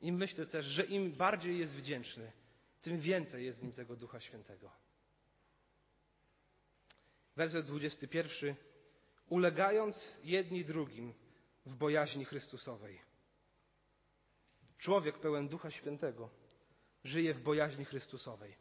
I 0.00 0.12
myślę 0.12 0.46
też, 0.46 0.66
że 0.66 0.84
im 0.84 1.12
bardziej 1.12 1.58
jest 1.58 1.74
wdzięczny, 1.74 2.32
tym 2.80 3.00
więcej 3.00 3.44
jest 3.44 3.60
w 3.60 3.62
nim 3.62 3.72
tego 3.72 3.96
Ducha 3.96 4.20
Świętego. 4.20 4.70
Werset 7.36 7.66
21. 7.66 8.54
Ulegając 9.28 10.18
jedni 10.24 10.64
drugim 10.64 11.14
w 11.66 11.74
bojaźni 11.74 12.24
Chrystusowej. 12.24 13.00
Człowiek 14.78 15.18
pełen 15.18 15.48
Ducha 15.48 15.70
Świętego 15.70 16.30
żyje 17.04 17.34
w 17.34 17.42
bojaźni 17.42 17.84
Chrystusowej. 17.84 18.56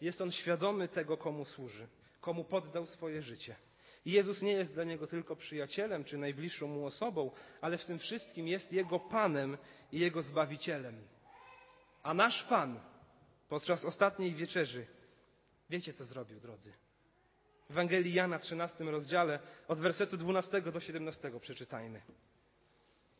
Jest 0.00 0.20
on 0.20 0.32
świadomy 0.32 0.88
tego, 0.88 1.16
komu 1.16 1.44
służy, 1.44 1.88
komu 2.20 2.44
poddał 2.44 2.86
swoje 2.86 3.22
życie. 3.22 3.56
Jezus 4.12 4.42
nie 4.42 4.52
jest 4.52 4.74
dla 4.74 4.84
niego 4.84 5.06
tylko 5.06 5.36
przyjacielem 5.36 6.04
czy 6.04 6.18
najbliższą 6.18 6.66
mu 6.66 6.86
osobą, 6.86 7.30
ale 7.60 7.78
w 7.78 7.84
tym 7.84 7.98
wszystkim 7.98 8.48
jest 8.48 8.72
jego 8.72 9.00
Panem 9.00 9.58
i 9.92 10.00
jego 10.00 10.22
Zbawicielem. 10.22 11.02
A 12.02 12.14
nasz 12.14 12.44
Pan 12.44 12.80
podczas 13.48 13.84
ostatniej 13.84 14.34
wieczerzy, 14.34 14.86
wiecie 15.70 15.92
co 15.92 16.04
zrobił, 16.04 16.40
drodzy? 16.40 16.72
W 17.68 17.70
Ewangelii 17.70 18.14
Jana 18.14 18.38
w 18.38 18.42
13 18.42 18.84
rozdziale 18.84 19.38
od 19.68 19.80
wersetu 19.80 20.16
12 20.16 20.60
do 20.60 20.80
17 20.80 21.30
przeczytajmy. 21.40 22.02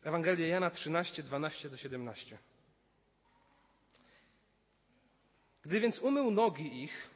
Ewangelia 0.03 0.47
Jana 0.47 0.69
13, 0.69 1.23
12 1.23 1.69
do 1.69 1.77
17. 1.77 2.37
Gdy 5.61 5.79
więc 5.79 5.99
umył 5.99 6.31
nogi 6.31 6.83
ich 6.83 7.09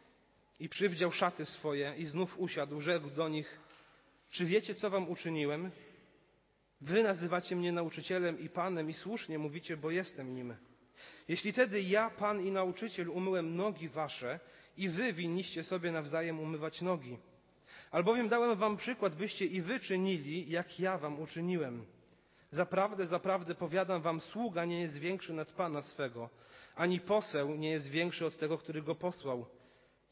i 0.59 0.69
przywdział 0.69 1.11
szaty 1.11 1.45
swoje 1.45 1.95
i 1.97 2.05
znów 2.05 2.39
usiadł, 2.39 2.81
rzekł 2.81 3.09
do 3.09 3.29
nich, 3.29 3.59
czy 4.33 4.45
wiecie, 4.45 4.75
co 4.75 4.89
wam 4.89 5.09
uczyniłem? 5.09 5.71
Wy 6.81 7.03
nazywacie 7.03 7.55
mnie 7.55 7.71
nauczycielem 7.71 8.39
i 8.39 8.49
panem 8.49 8.89
i 8.89 8.93
słusznie 8.93 9.39
mówicie, 9.39 9.77
bo 9.77 9.91
jestem 9.91 10.35
nim. 10.35 10.55
Jeśli 11.27 11.53
tedy 11.53 11.81
ja, 11.81 12.09
pan 12.09 12.41
i 12.41 12.51
nauczyciel, 12.51 13.09
umyłem 13.09 13.55
nogi 13.55 13.89
wasze 13.89 14.39
i 14.77 14.89
wy 14.89 15.13
winniście 15.13 15.63
sobie 15.63 15.91
nawzajem 15.91 16.39
umywać 16.39 16.81
nogi. 16.81 17.17
Albowiem 17.91 18.29
dałem 18.29 18.57
wam 18.57 18.77
przykład, 18.77 19.15
byście 19.15 19.45
i 19.45 19.61
wy 19.61 19.79
czynili, 19.79 20.49
jak 20.49 20.79
ja 20.79 20.97
wam 20.97 21.19
uczyniłem. 21.21 21.85
Zaprawdę, 22.51 23.07
zaprawdę 23.07 23.55
powiadam 23.55 24.01
wam, 24.01 24.21
sługa 24.21 24.65
nie 24.65 24.81
jest 24.81 24.97
większy 24.97 25.33
nad 25.33 25.51
Pana 25.51 25.81
swego, 25.81 26.29
ani 26.75 26.99
poseł 26.99 27.55
nie 27.55 27.69
jest 27.69 27.89
większy 27.89 28.25
od 28.25 28.37
tego, 28.37 28.57
który 28.57 28.81
go 28.81 28.95
posłał. 28.95 29.45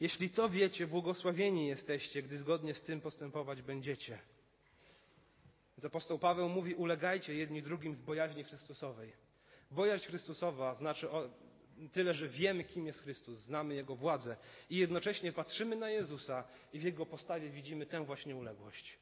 Jeśli 0.02 0.30
to 0.30 0.48
wiecie, 0.48 0.86
błogosławieni 0.86 1.66
jesteście, 1.66 2.22
gdy 2.22 2.38
zgodnie 2.38 2.74
z 2.74 2.82
tym 2.82 3.00
postępować 3.00 3.62
będziecie. 3.62 4.18
Więc 5.76 5.84
apostoł 5.84 6.18
Paweł 6.18 6.48
mówi, 6.48 6.74
ulegajcie 6.74 7.34
jedni 7.34 7.62
drugim 7.62 7.94
w 7.94 8.02
bojaźni 8.02 8.44
Chrystusowej. 8.44 9.12
Bojaźń 9.70 10.06
Chrystusowa 10.06 10.74
znaczy 10.74 11.08
tyle, 11.92 12.14
że 12.14 12.28
wiemy, 12.28 12.64
kim 12.64 12.86
jest 12.86 13.02
Chrystus, 13.02 13.38
znamy 13.38 13.74
Jego 13.74 13.96
władzę 13.96 14.36
i 14.70 14.76
jednocześnie 14.76 15.32
patrzymy 15.32 15.76
na 15.76 15.90
Jezusa 15.90 16.44
i 16.72 16.78
w 16.78 16.82
Jego 16.82 17.06
postawie 17.06 17.50
widzimy 17.50 17.86
tę 17.86 18.04
właśnie 18.04 18.36
uległość 18.36 18.98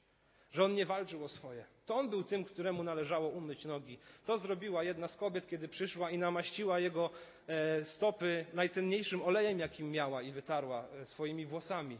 że 0.53 0.65
on 0.65 0.75
nie 0.75 0.87
walczył 0.87 1.25
o 1.25 1.29
swoje. 1.29 1.65
To 1.87 1.97
on 1.97 2.11
był 2.11 2.25
tym, 2.25 2.45
któremu 2.45 2.83
należało 2.83 3.29
umyć 3.29 3.65
nogi. 3.65 3.99
To 4.25 4.39
zrobiła 4.39 4.85
jedna 4.85 5.09
z 5.09 5.17
kobiet, 5.17 5.49
kiedy 5.49 5.69
przyszła 5.69 6.11
i 6.11 6.19
namaściła 6.19 6.79
jego 6.79 7.11
e, 7.47 7.85
stopy 7.85 8.47
najcenniejszym 8.53 9.23
olejem, 9.23 9.59
jakim 9.59 9.91
miała 9.91 10.23
i 10.23 10.33
wytarła 10.33 10.89
e, 10.89 11.07
swoimi 11.07 11.47
włosami. 11.47 11.99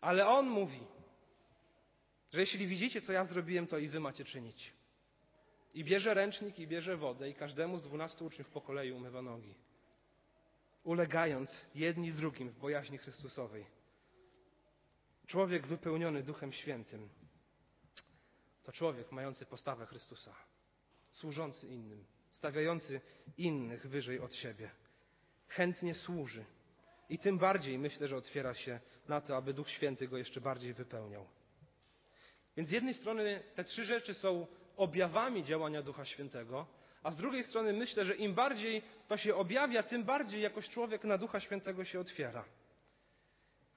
Ale 0.00 0.28
on 0.28 0.46
mówi: 0.46 0.80
że 2.32 2.40
jeśli 2.40 2.66
widzicie, 2.66 3.00
co 3.00 3.12
ja 3.12 3.24
zrobiłem, 3.24 3.66
to 3.66 3.78
i 3.78 3.88
wy 3.88 4.00
macie 4.00 4.24
czynić. 4.24 4.72
I 5.74 5.84
bierze 5.84 6.14
ręcznik, 6.14 6.58
i 6.58 6.66
bierze 6.66 6.96
wodę, 6.96 7.30
i 7.30 7.34
każdemu 7.34 7.78
z 7.78 7.82
dwunastu 7.82 8.26
uczniów 8.26 8.50
po 8.50 8.60
kolei 8.60 8.92
umywa 8.92 9.22
nogi. 9.22 9.54
Ulegając 10.84 11.70
jedni 11.74 12.12
drugim 12.12 12.50
w 12.50 12.58
bojaźni 12.58 12.98
Chrystusowej. 12.98 13.66
Człowiek 15.32 15.66
wypełniony 15.66 16.22
Duchem 16.22 16.52
Świętym 16.52 17.08
to 18.62 18.72
człowiek 18.72 19.12
mający 19.12 19.46
postawę 19.46 19.86
Chrystusa, 19.86 20.34
służący 21.12 21.68
innym, 21.68 22.04
stawiający 22.32 23.00
innych 23.38 23.86
wyżej 23.86 24.20
od 24.20 24.34
siebie. 24.34 24.70
Chętnie 25.48 25.94
służy. 25.94 26.44
I 27.08 27.18
tym 27.18 27.38
bardziej 27.38 27.78
myślę, 27.78 28.08
że 28.08 28.16
otwiera 28.16 28.54
się 28.54 28.80
na 29.08 29.20
to, 29.20 29.36
aby 29.36 29.54
Duch 29.54 29.70
Święty 29.70 30.08
go 30.08 30.18
jeszcze 30.18 30.40
bardziej 30.40 30.74
wypełniał. 30.74 31.26
Więc 32.56 32.68
z 32.68 32.72
jednej 32.72 32.94
strony 32.94 33.42
te 33.54 33.64
trzy 33.64 33.84
rzeczy 33.84 34.14
są 34.14 34.46
objawami 34.76 35.44
działania 35.44 35.82
Ducha 35.82 36.04
Świętego, 36.04 36.66
a 37.02 37.10
z 37.10 37.16
drugiej 37.16 37.44
strony 37.44 37.72
myślę, 37.72 38.04
że 38.04 38.14
im 38.14 38.34
bardziej 38.34 38.82
to 39.08 39.16
się 39.16 39.34
objawia, 39.34 39.82
tym 39.82 40.04
bardziej 40.04 40.42
jakoś 40.42 40.68
człowiek 40.68 41.04
na 41.04 41.18
Ducha 41.18 41.40
Świętego 41.40 41.84
się 41.84 42.00
otwiera. 42.00 42.44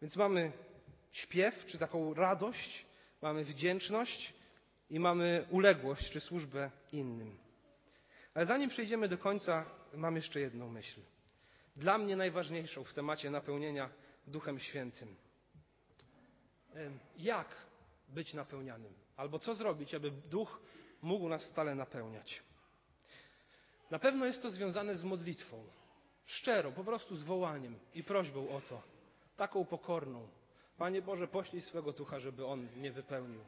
Więc 0.01 0.15
mamy 0.15 0.51
śpiew, 1.15 1.65
czy 1.65 1.77
taką 1.77 2.13
radość, 2.13 2.85
mamy 3.21 3.45
wdzięczność 3.45 4.33
i 4.89 4.99
mamy 4.99 5.45
uległość, 5.49 6.09
czy 6.11 6.19
służbę 6.19 6.71
innym. 6.91 7.37
Ale 8.33 8.45
zanim 8.45 8.69
przejdziemy 8.69 9.07
do 9.07 9.17
końca, 9.17 9.65
mam 9.93 10.15
jeszcze 10.15 10.39
jedną 10.39 10.69
myśl. 10.69 11.01
Dla 11.75 11.97
mnie 11.97 12.15
najważniejszą 12.15 12.83
w 12.83 12.93
temacie 12.93 13.29
napełnienia 13.29 13.89
Duchem 14.27 14.59
Świętym. 14.59 15.15
Jak 17.17 17.47
być 18.09 18.33
napełnianym? 18.33 18.93
Albo 19.17 19.39
co 19.39 19.55
zrobić, 19.55 19.93
aby 19.95 20.11
Duch 20.11 20.61
mógł 21.01 21.29
nas 21.29 21.43
stale 21.43 21.75
napełniać? 21.75 22.43
Na 23.91 23.99
pewno 23.99 24.25
jest 24.25 24.41
to 24.41 24.51
związane 24.51 24.95
z 24.95 25.03
modlitwą. 25.03 25.63
Szczerą, 26.25 26.71
po 26.71 26.83
prostu 26.83 27.15
z 27.15 27.23
wołaniem 27.23 27.79
i 27.93 28.03
prośbą 28.03 28.49
o 28.49 28.61
to. 28.61 28.81
Taką 29.37 29.65
pokorną. 29.65 30.27
Panie 30.77 31.01
Boże, 31.01 31.27
poślij 31.27 31.61
swego 31.61 31.93
ducha, 31.93 32.19
żeby 32.19 32.45
on 32.45 32.67
mnie 32.75 32.91
wypełnił. 32.91 33.41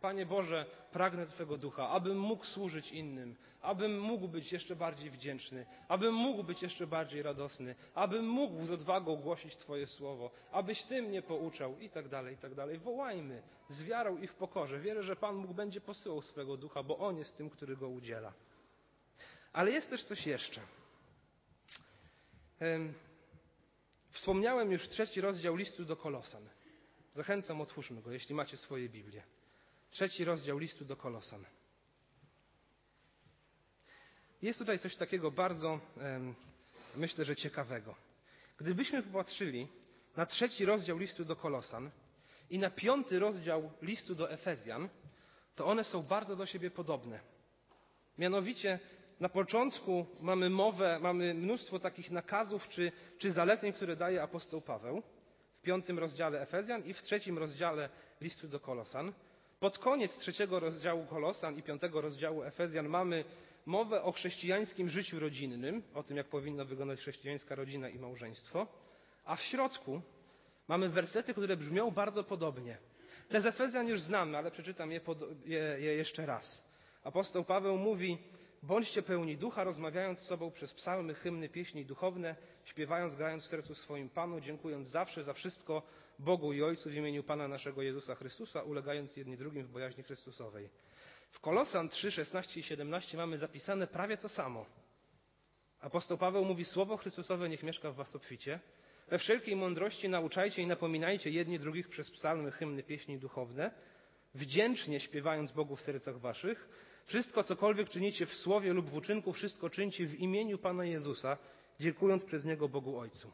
Panie 0.00 0.26
Boże, 0.26 0.66
pragnę 0.92 1.26
Twego 1.26 1.58
ducha, 1.58 1.88
abym 1.88 2.18
mógł 2.18 2.44
służyć 2.44 2.92
innym, 2.92 3.36
abym 3.62 4.00
mógł 4.00 4.28
być 4.28 4.52
jeszcze 4.52 4.76
bardziej 4.76 5.10
wdzięczny, 5.10 5.66
abym 5.88 6.14
mógł 6.14 6.44
być 6.44 6.62
jeszcze 6.62 6.86
bardziej 6.86 7.22
radosny, 7.22 7.74
abym 7.94 8.28
mógł 8.28 8.66
z 8.66 8.70
odwagą 8.70 9.16
głosić 9.16 9.56
Twoje 9.56 9.86
słowo, 9.86 10.30
abyś 10.52 10.82
Ty 10.82 11.02
mnie 11.02 11.22
pouczał 11.22 11.78
i 11.78 11.90
tak 11.90 12.08
dalej, 12.08 12.34
i 12.34 12.38
tak 12.38 12.54
dalej. 12.54 12.78
Wołajmy 12.78 13.42
z 13.68 13.82
wiarą 13.82 14.18
i 14.18 14.26
w 14.26 14.34
pokorze. 14.34 14.80
Wierzę, 14.80 15.02
że 15.02 15.16
Pan 15.16 15.42
Bóg 15.42 15.52
będzie 15.52 15.80
posyłał 15.80 16.22
swego 16.22 16.56
ducha, 16.56 16.82
bo 16.82 16.98
On 16.98 17.18
jest 17.18 17.36
tym, 17.36 17.50
który 17.50 17.76
go 17.76 17.88
udziela. 17.88 18.32
Ale 19.52 19.70
jest 19.70 19.90
też 19.90 20.04
coś 20.04 20.26
jeszcze. 20.26 20.60
Wspomniałem 24.10 24.72
już 24.72 24.88
trzeci 24.88 25.20
rozdział 25.20 25.56
listu 25.56 25.84
do 25.84 25.96
Kolosan. 25.96 26.48
Zachęcam, 27.20 27.60
otwórzmy 27.60 28.02
go, 28.02 28.12
jeśli 28.12 28.34
macie 28.34 28.56
swoje 28.56 28.88
Biblię. 28.88 29.22
Trzeci 29.90 30.24
rozdział 30.24 30.58
listu 30.58 30.84
do 30.84 30.96
Kolosan. 30.96 31.44
Jest 34.42 34.58
tutaj 34.58 34.78
coś 34.78 34.96
takiego 34.96 35.30
bardzo, 35.30 35.80
myślę, 36.96 37.24
że 37.24 37.36
ciekawego. 37.36 37.94
Gdybyśmy 38.58 39.02
popatrzyli 39.02 39.68
na 40.16 40.26
trzeci 40.26 40.64
rozdział 40.64 40.98
listu 40.98 41.24
do 41.24 41.36
Kolosan 41.36 41.90
i 42.50 42.58
na 42.58 42.70
piąty 42.70 43.18
rozdział 43.18 43.72
listu 43.82 44.14
do 44.14 44.30
Efezjan, 44.30 44.88
to 45.56 45.66
one 45.66 45.84
są 45.84 46.02
bardzo 46.02 46.36
do 46.36 46.46
siebie 46.46 46.70
podobne. 46.70 47.20
Mianowicie 48.18 48.78
na 49.20 49.28
początku 49.28 50.06
mamy 50.20 50.50
mowę, 50.50 50.98
mamy 51.00 51.34
mnóstwo 51.34 51.78
takich 51.78 52.10
nakazów 52.10 52.68
czy, 52.68 52.92
czy 53.18 53.32
zaleceń, 53.32 53.72
które 53.72 53.96
daje 53.96 54.22
apostoł 54.22 54.60
Paweł 54.60 55.02
w 55.60 55.62
piątym 55.62 55.98
rozdziale 55.98 56.40
Efezjan 56.40 56.84
i 56.84 56.94
w 56.94 57.02
trzecim 57.02 57.38
rozdziale 57.38 57.88
listu 58.20 58.48
do 58.48 58.60
Kolosan. 58.60 59.12
Pod 59.60 59.78
koniec 59.78 60.18
trzeciego 60.18 60.60
rozdziału 60.60 61.06
Kolosan 61.06 61.56
i 61.56 61.62
piątego 61.62 62.00
rozdziału 62.00 62.42
Efezjan 62.42 62.88
mamy 62.88 63.24
mowę 63.66 64.02
o 64.02 64.12
chrześcijańskim 64.12 64.88
życiu 64.88 65.20
rodzinnym, 65.20 65.82
o 65.94 66.02
tym, 66.02 66.16
jak 66.16 66.26
powinna 66.26 66.64
wyglądać 66.64 67.00
chrześcijańska 67.00 67.54
rodzina 67.54 67.88
i 67.88 67.98
małżeństwo, 67.98 68.66
a 69.24 69.36
w 69.36 69.40
środku 69.40 70.02
mamy 70.68 70.88
wersety, 70.88 71.34
które 71.34 71.56
brzmią 71.56 71.90
bardzo 71.90 72.24
podobnie. 72.24 72.78
Te 73.28 73.40
z 73.40 73.46
Efezjan 73.46 73.88
już 73.88 74.00
znamy, 74.00 74.38
ale 74.38 74.50
przeczytam 74.50 74.92
je, 74.92 75.00
je, 75.44 75.58
je 75.58 75.94
jeszcze 75.94 76.26
raz. 76.26 76.70
Apostoł 77.04 77.44
Paweł 77.44 77.76
mówi, 77.78 78.18
Bądźcie 78.62 79.02
pełni 79.02 79.36
ducha, 79.36 79.64
rozmawiając 79.64 80.20
z 80.20 80.26
sobą 80.26 80.50
przez 80.50 80.74
psalmy, 80.74 81.14
hymny, 81.14 81.48
pieśni 81.48 81.84
duchowne, 81.84 82.36
śpiewając, 82.64 83.14
grając 83.14 83.44
w 83.44 83.46
sercu 83.46 83.74
swoim 83.74 84.08
Panu, 84.08 84.40
dziękując 84.40 84.88
zawsze 84.88 85.22
za 85.22 85.32
wszystko 85.32 85.82
Bogu 86.18 86.52
i 86.52 86.62
Ojcu 86.62 86.90
w 86.90 86.94
imieniu 86.94 87.22
Pana 87.22 87.48
naszego 87.48 87.82
Jezusa 87.82 88.14
Chrystusa, 88.14 88.62
ulegając 88.62 89.16
jedni 89.16 89.36
drugim 89.36 89.66
w 89.66 89.70
bojaźni 89.70 90.02
Chrystusowej. 90.02 90.70
W 91.30 91.40
Kolosan 91.40 91.88
3, 91.88 92.10
16 92.10 92.60
i 92.60 92.62
17 92.62 93.16
mamy 93.16 93.38
zapisane 93.38 93.86
prawie 93.86 94.16
to 94.16 94.28
samo. 94.28 94.66
Apostoł 95.80 96.18
Paweł 96.18 96.44
mówi, 96.44 96.64
Słowo 96.64 96.96
Chrystusowe 96.96 97.48
niech 97.48 97.62
mieszka 97.62 97.92
w 97.92 97.94
was 97.94 98.16
obficie. 98.16 98.60
We 99.08 99.18
wszelkiej 99.18 99.56
mądrości 99.56 100.08
nauczajcie 100.08 100.62
i 100.62 100.66
napominajcie 100.66 101.30
jedni 101.30 101.58
drugich 101.58 101.88
przez 101.88 102.10
psalmy, 102.10 102.50
hymny, 102.50 102.82
pieśni 102.82 103.18
duchowne, 103.18 103.70
wdzięcznie 104.34 105.00
śpiewając 105.00 105.52
Bogu 105.52 105.76
w 105.76 105.80
sercach 105.80 106.18
waszych, 106.18 106.68
wszystko, 107.10 107.44
cokolwiek 107.44 107.88
czynicie 107.88 108.26
w 108.26 108.34
słowie 108.34 108.72
lub 108.72 108.90
w 108.90 108.94
uczynku, 108.94 109.32
wszystko 109.32 109.70
czyńcie 109.70 110.06
w 110.06 110.14
imieniu 110.14 110.58
Pana 110.58 110.84
Jezusa, 110.84 111.38
dziękując 111.80 112.24
przez 112.24 112.44
Niego 112.44 112.68
Bogu 112.68 112.98
Ojcu. 112.98 113.32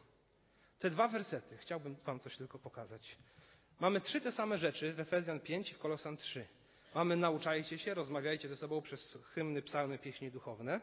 Te 0.79 0.89
dwa 0.89 1.07
wersety, 1.07 1.57
chciałbym 1.57 1.95
Wam 1.95 2.19
coś 2.19 2.37
tylko 2.37 2.59
pokazać. 2.59 3.17
Mamy 3.79 4.01
trzy 4.01 4.21
te 4.21 4.31
same 4.31 4.57
rzeczy 4.57 4.93
w 4.93 4.99
Efezjan 4.99 5.39
5 5.39 5.71
i 5.71 5.73
w 5.75 5.79
Kolosan 5.79 6.17
3. 6.17 6.47
Mamy 6.95 7.15
nauczajcie 7.15 7.79
się, 7.79 7.93
rozmawiajcie 7.93 8.47
ze 8.47 8.55
sobą 8.55 8.81
przez 8.81 9.17
hymny, 9.33 9.61
psalmy, 9.61 9.99
pieśni 9.99 10.31
duchowne. 10.31 10.81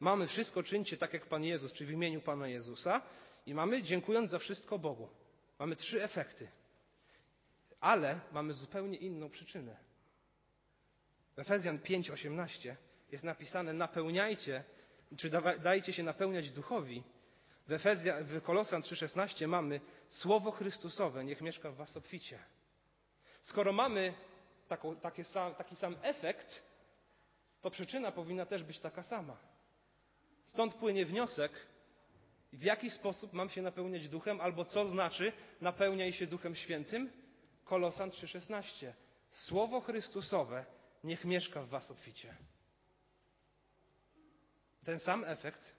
Mamy 0.00 0.26
wszystko 0.26 0.62
czyńcie 0.62 0.96
tak 0.96 1.12
jak 1.12 1.26
Pan 1.26 1.44
Jezus, 1.44 1.72
czy 1.72 1.86
w 1.86 1.90
imieniu 1.90 2.20
Pana 2.20 2.48
Jezusa. 2.48 3.02
I 3.46 3.54
mamy 3.54 3.82
dziękując 3.82 4.30
za 4.30 4.38
wszystko 4.38 4.78
Bogu. 4.78 5.08
Mamy 5.58 5.76
trzy 5.76 6.02
efekty. 6.02 6.48
Ale 7.80 8.20
mamy 8.32 8.52
zupełnie 8.54 8.96
inną 8.96 9.30
przyczynę. 9.30 9.76
W 11.36 11.38
Efezjan 11.38 11.78
5:18 11.78 12.76
jest 13.12 13.24
napisane 13.24 13.72
napełniajcie, 13.72 14.64
czy 15.16 15.30
dajcie 15.62 15.92
się 15.92 16.02
napełniać 16.02 16.50
duchowi. 16.50 17.02
W, 17.68 17.72
Efezja, 17.72 18.16
w 18.22 18.42
Kolosan 18.42 18.82
3:16 18.82 19.46
mamy 19.48 19.80
słowo 20.08 20.50
Chrystusowe, 20.50 21.24
niech 21.24 21.40
mieszka 21.40 21.70
w 21.70 21.76
was 21.76 21.96
obficie. 21.96 22.38
Skoro 23.42 23.72
mamy 23.72 24.14
taką, 24.68 24.96
sam, 25.22 25.54
taki 25.54 25.76
sam 25.76 25.96
efekt, 26.02 26.62
to 27.60 27.70
przyczyna 27.70 28.12
powinna 28.12 28.46
też 28.46 28.64
być 28.64 28.80
taka 28.80 29.02
sama. 29.02 29.36
Stąd 30.42 30.74
płynie 30.74 31.06
wniosek, 31.06 31.52
w 32.52 32.62
jaki 32.62 32.90
sposób 32.90 33.32
mam 33.32 33.50
się 33.50 33.62
napełniać 33.62 34.08
duchem, 34.08 34.40
albo 34.40 34.64
co 34.64 34.86
znaczy 34.86 35.32
napełniaj 35.60 36.12
się 36.12 36.26
duchem 36.26 36.54
świętym? 36.54 37.10
Kolosan 37.64 38.10
3:16. 38.10 38.92
Słowo 39.30 39.80
Chrystusowe 39.80 40.64
niech 41.04 41.24
mieszka 41.24 41.62
w 41.62 41.68
was 41.68 41.90
obficie. 41.90 42.36
Ten 44.84 45.00
sam 45.00 45.24
efekt, 45.24 45.74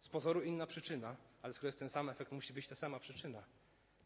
z 0.00 0.08
pozoru 0.08 0.42
inna 0.42 0.66
przyczyna, 0.66 1.16
ale 1.42 1.54
skoro 1.54 1.68
jest 1.68 1.78
ten 1.78 1.88
sam 1.88 2.08
efekt, 2.08 2.32
musi 2.32 2.52
być 2.52 2.68
ta 2.68 2.76
sama 2.76 3.00
przyczyna. 3.00 3.44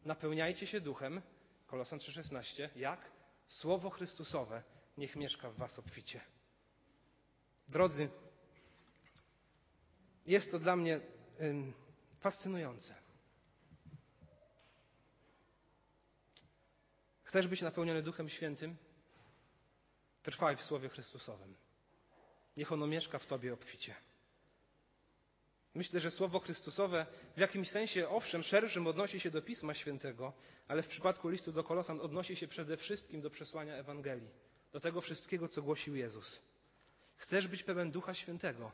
Napełniajcie 0.05 0.67
się 0.67 0.81
duchem, 0.81 1.21
Kolosan 1.67 1.99
3,16, 1.99 2.69
jak? 2.75 3.11
Słowo 3.47 3.89
Chrystusowe 3.89 4.63
niech 4.97 5.15
mieszka 5.15 5.49
w 5.49 5.55
was 5.55 5.79
obficie. 5.79 6.21
Drodzy, 7.67 8.09
jest 10.25 10.51
to 10.51 10.59
dla 10.59 10.75
mnie 10.75 10.99
ym, 11.41 11.73
fascynujące. 12.19 12.95
Chcesz 17.23 17.47
być 17.47 17.61
napełniony 17.61 18.03
Duchem 18.03 18.29
Świętym? 18.29 18.77
Trwaj 20.27 20.55
w 20.55 20.61
Słowie 20.61 20.89
Chrystusowym. 20.89 21.55
Niech 22.57 22.71
ono 22.71 22.87
mieszka 22.87 23.19
w 23.19 23.25
Tobie 23.25 23.53
obficie. 23.53 23.95
Myślę, 25.75 25.99
że 25.99 26.11
Słowo 26.11 26.39
Chrystusowe 26.39 27.05
w 27.35 27.39
jakimś 27.39 27.69
sensie, 27.69 28.09
owszem, 28.09 28.43
szerszym 28.43 28.87
odnosi 28.87 29.19
się 29.19 29.31
do 29.31 29.41
Pisma 29.41 29.73
Świętego, 29.73 30.33
ale 30.67 30.83
w 30.83 30.87
przypadku 30.87 31.29
listu 31.29 31.51
do 31.51 31.63
Kolosan 31.63 32.01
odnosi 32.01 32.35
się 32.35 32.47
przede 32.47 32.77
wszystkim 32.77 33.21
do 33.21 33.29
przesłania 33.29 33.75
Ewangelii, 33.75 34.29
do 34.71 34.79
tego 34.79 35.01
wszystkiego, 35.01 35.47
co 35.47 35.61
głosił 35.61 35.95
Jezus. 35.95 36.39
Chcesz 37.15 37.47
być 37.47 37.63
pełen 37.63 37.91
Ducha 37.91 38.13
Świętego? 38.13 38.71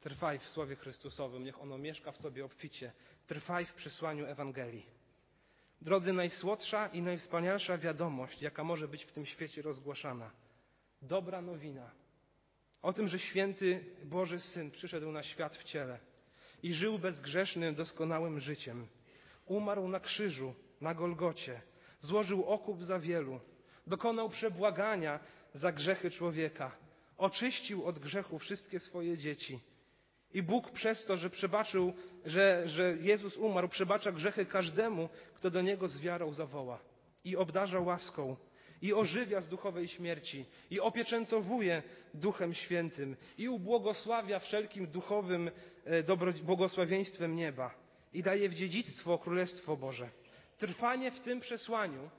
Trwaj 0.00 0.38
w 0.38 0.48
Słowie 0.48 0.76
Chrystusowym, 0.76 1.44
niech 1.44 1.62
ono 1.62 1.78
mieszka 1.78 2.12
w 2.12 2.18
Tobie 2.18 2.44
obficie. 2.44 2.92
Trwaj 3.26 3.66
w 3.66 3.74
przesłaniu 3.74 4.26
Ewangelii. 4.26 4.86
Drodzy, 5.80 6.12
najsłodsza 6.12 6.86
i 6.86 7.02
najwspanialsza 7.02 7.78
wiadomość, 7.78 8.42
jaka 8.42 8.64
może 8.64 8.88
być 8.88 9.04
w 9.04 9.12
tym 9.12 9.26
świecie 9.26 9.62
rozgłaszana. 9.62 10.30
Dobra 11.02 11.42
nowina. 11.42 11.90
O 12.82 12.92
tym, 12.92 13.08
że 13.08 13.18
święty 13.18 13.84
Boży 14.04 14.40
Syn 14.40 14.70
przyszedł 14.70 15.12
na 15.12 15.22
świat 15.22 15.56
w 15.56 15.64
ciele 15.64 15.98
i 16.62 16.74
żył 16.74 16.98
bezgrzesznym, 16.98 17.74
doskonałym 17.74 18.40
życiem. 18.40 18.86
Umarł 19.46 19.88
na 19.88 20.00
krzyżu, 20.00 20.54
na 20.80 20.94
Golgocie, 20.94 21.60
złożył 22.00 22.44
okup 22.44 22.84
za 22.84 22.98
wielu, 22.98 23.40
dokonał 23.86 24.30
przebłagania 24.30 25.20
za 25.54 25.72
grzechy 25.72 26.10
człowieka, 26.10 26.76
oczyścił 27.16 27.84
od 27.84 27.98
grzechu 27.98 28.38
wszystkie 28.38 28.80
swoje 28.80 29.18
dzieci. 29.18 29.60
I 30.34 30.42
Bóg 30.42 30.70
przez 30.70 31.04
to, 31.04 31.16
że 31.16 31.30
przebaczył, 31.30 31.92
że, 32.24 32.62
że 32.66 32.96
Jezus 33.00 33.36
umarł, 33.36 33.68
przebacza 33.68 34.12
grzechy 34.12 34.46
każdemu, 34.46 35.08
kto 35.34 35.50
do 35.50 35.62
Niego 35.62 35.88
z 35.88 36.00
wiarą 36.00 36.32
zawoła. 36.32 36.78
I 37.24 37.36
obdarza 37.36 37.80
łaską, 37.80 38.36
i 38.82 38.94
ożywia 38.94 39.40
z 39.40 39.48
duchowej 39.48 39.88
śmierci, 39.88 40.44
i 40.70 40.80
opieczętowuje 40.80 41.82
Duchem 42.14 42.54
Świętym, 42.54 43.16
i 43.38 43.48
ubłogosławia 43.48 44.38
wszelkim 44.38 44.86
duchowym 44.86 45.50
e, 45.84 46.42
błogosławieństwem 46.42 47.36
nieba, 47.36 47.74
i 48.12 48.22
daje 48.22 48.48
w 48.48 48.54
dziedzictwo 48.54 49.18
Królestwo 49.18 49.76
Boże. 49.76 50.08
Trwanie 50.58 51.10
w 51.10 51.20
tym 51.20 51.40
przesłaniu 51.40 52.10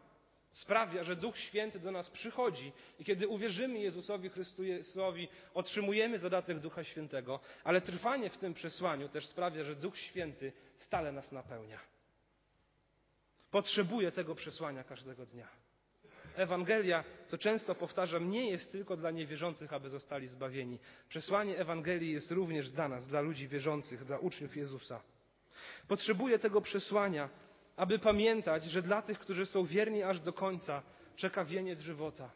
sprawia, 0.54 1.04
że 1.04 1.15
Duch 1.15 1.38
Święty 1.38 1.80
do 1.80 1.91
nas 1.91 2.10
przychodzi 2.10 2.72
i 3.00 3.06
kiedy 3.06 3.28
uwierzymy 3.28 3.80
Jezusowi 3.80 4.30
Chrystusowi, 4.30 5.28
otrzymujemy 5.54 6.20
zadatek 6.20 6.60
Ducha 6.60 6.84
Świętego, 6.84 7.39
ale 7.63 7.82
trwanie 7.82 8.30
w 8.30 8.38
tym 8.38 8.54
przesłaniu 8.54 9.10
też 9.10 9.28
sprawia, 9.28 9.63
że 9.63 9.76
Duch 9.76 9.98
Święty 9.98 10.52
stale 10.78 11.12
nas 11.12 11.32
napełnia. 11.32 11.80
Potrzebuje 13.52 14.12
tego 14.12 14.36
przesłania 14.36 14.84
każdego 14.84 15.26
dnia. 15.26 15.48
Ewangelia, 16.38 17.04
co 17.28 17.38
często 17.38 17.76
powtarzam, 17.76 18.30
nie 18.30 18.50
jest 18.50 18.71
tylko 18.71 18.97
dla 18.97 19.12
niewierzących, 19.12 19.73
aby 19.73 19.89
zostali 19.89 20.28
zbawieni. 20.28 20.80
Przesłanie 21.10 21.58
Ewangelii 21.58 22.12
jest 22.12 22.32
również 22.32 22.69
dla 22.69 22.88
nas, 22.88 23.08
dla 23.08 23.21
ludzi 23.21 23.47
wierzących, 23.47 24.06
dla 24.06 24.17
uczniów 24.17 24.58
Jezusa. 24.58 25.02
Potrzebuje 25.88 26.39
tego 26.39 26.62
przesłania, 26.62 27.30
aby 27.76 28.00
pamiętać, 28.00 28.63
że 28.63 28.82
dla 28.82 29.02
tych, 29.02 29.19
którzy 29.19 29.45
są 29.45 29.65
wierni 29.65 30.04
aż 30.04 30.19
do 30.19 30.34
końca, 30.34 30.84
czeka 31.15 31.45
wieniec 31.45 31.80
żywota. 31.80 32.32